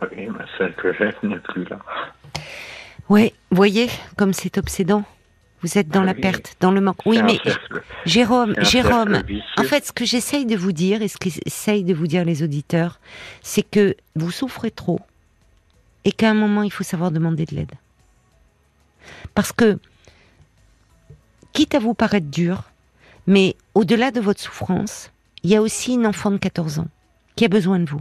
Oui, 0.00 0.28
mais 0.30 0.46
celle 0.56 0.74
que 0.76 0.94
j'aime 0.94 1.12
n'est 1.24 1.40
plus 1.40 1.64
là. 1.64 1.78
Ouais, 3.08 3.32
voyez 3.50 3.88
comme 4.16 4.32
c'est 4.32 4.58
obsédant. 4.58 5.04
Vous 5.62 5.78
êtes 5.78 5.88
dans 5.88 6.02
la 6.02 6.12
oui. 6.12 6.20
perte, 6.20 6.56
dans 6.60 6.70
le 6.70 6.80
manque. 6.80 7.04
Oui, 7.06 7.22
mais 7.22 7.38
cercle- 7.42 7.82
Jérôme, 8.04 8.54
Jérôme, 8.60 9.22
en 9.56 9.62
fait, 9.64 9.86
ce 9.86 9.92
que 9.92 10.04
j'essaye 10.04 10.44
de 10.46 10.54
vous 10.56 10.72
dire 10.72 11.02
et 11.02 11.08
ce 11.08 11.16
qu'essayent 11.16 11.82
de 11.82 11.94
vous 11.94 12.06
dire 12.06 12.24
les 12.24 12.42
auditeurs, 12.42 13.00
c'est 13.42 13.62
que 13.62 13.96
vous 14.14 14.30
souffrez 14.30 14.70
trop 14.70 15.00
et 16.04 16.12
qu'à 16.12 16.30
un 16.30 16.34
moment, 16.34 16.62
il 16.62 16.70
faut 16.72 16.84
savoir 16.84 17.10
demander 17.10 17.46
de 17.46 17.56
l'aide. 17.56 17.72
Parce 19.34 19.50
que, 19.52 19.78
quitte 21.52 21.74
à 21.74 21.78
vous 21.78 21.94
paraître 21.94 22.28
dur, 22.30 22.64
mais 23.26 23.56
au-delà 23.74 24.10
de 24.10 24.20
votre 24.20 24.40
souffrance, 24.40 25.10
il 25.42 25.50
y 25.50 25.56
a 25.56 25.62
aussi 25.62 25.94
une 25.94 26.06
enfant 26.06 26.30
de 26.30 26.36
14 26.38 26.78
ans 26.80 26.88
qui 27.34 27.44
a 27.44 27.48
besoin 27.48 27.78
de 27.80 27.88
vous. 27.88 28.00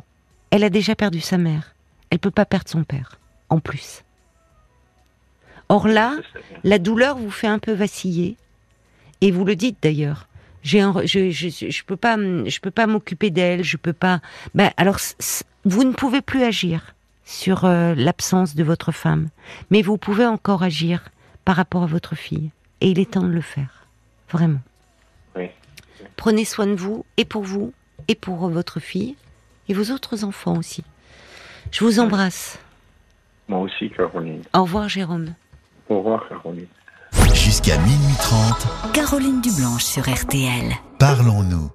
Elle 0.52 0.64
a 0.64 0.70
déjà 0.70 0.94
perdu 0.96 1.20
sa 1.22 1.38
mère. 1.38 1.74
Elle 2.10 2.20
peut 2.20 2.32
pas 2.32 2.46
perdre 2.46 2.70
son 2.70 2.84
père, 2.84 3.18
en 3.50 3.60
plus. 3.60 4.04
Or 5.70 5.88
là, 5.88 6.16
la 6.64 6.78
douleur 6.80 7.18
vous 7.18 7.32
fait 7.32 7.48
un 7.48 7.60
peu 7.60 7.72
vaciller, 7.74 8.38
et 9.22 9.32
vous 9.32 9.46
le 9.46 9.56
dites 9.56 9.78
d'ailleurs. 9.82 10.28
J'ai 10.62 10.82
un, 10.82 10.92
re- 10.92 11.08
je, 11.08 11.30
je, 11.30 11.70
je 11.70 11.84
peux 11.84 11.96
pas, 11.96 12.18
je 12.18 12.60
peux 12.60 12.72
pas 12.72 12.88
m'occuper 12.88 13.30
d'elle, 13.30 13.64
je 13.64 13.78
peux 13.78 13.94
pas. 13.94 14.20
Ben 14.56 14.72
alors, 14.78 14.98
vous 15.64 15.84
ne 15.84 15.94
pouvez 15.94 16.22
plus 16.22 16.44
agir 16.44 16.96
sur 17.24 17.66
euh, 17.66 17.94
l'absence 17.96 18.56
de 18.56 18.64
votre 18.64 18.92
femme, 18.92 19.30
mais 19.72 19.82
vous 19.82 19.98
pouvez 19.98 20.26
encore 20.26 20.64
agir 20.64 21.10
par 21.46 21.56
rapport 21.56 21.84
à 21.84 21.88
votre 21.88 22.16
fille, 22.16 22.52
et 22.82 22.90
il 22.90 23.00
est 23.00 23.12
temps 23.12 23.24
de 23.24 23.28
le 23.28 23.42
faire, 23.42 23.88
vraiment. 24.30 24.62
Oui. 25.36 25.50
Prenez 26.16 26.46
soin 26.46 26.68
de 26.68 26.76
vous, 26.76 27.06
et 27.18 27.26
pour 27.26 27.44
vous, 27.44 27.74
et 28.08 28.16
pour 28.16 28.50
votre 28.50 28.80
fille, 28.80 29.16
et 29.68 29.74
vos 29.74 29.92
autres 29.92 30.24
enfants 30.24 30.58
aussi. 30.58 30.84
Je 31.72 31.84
vous 31.84 32.00
embrasse. 32.00 32.60
Moi 33.48 33.60
aussi, 33.60 33.90
Caroline. 33.92 34.42
Au 34.54 34.64
revoir, 34.64 34.90
Jérôme. 34.90 35.34
Au 35.90 35.98
revoir, 36.00 36.28
Caroline. 36.28 36.68
Jusqu'à 37.34 37.78
minuit 37.80 38.16
30, 38.20 38.92
Caroline 38.94 39.42
Dublanche 39.42 39.84
sur 39.84 40.04
RTL. 40.04 40.74
parlons-nous. 41.00 41.70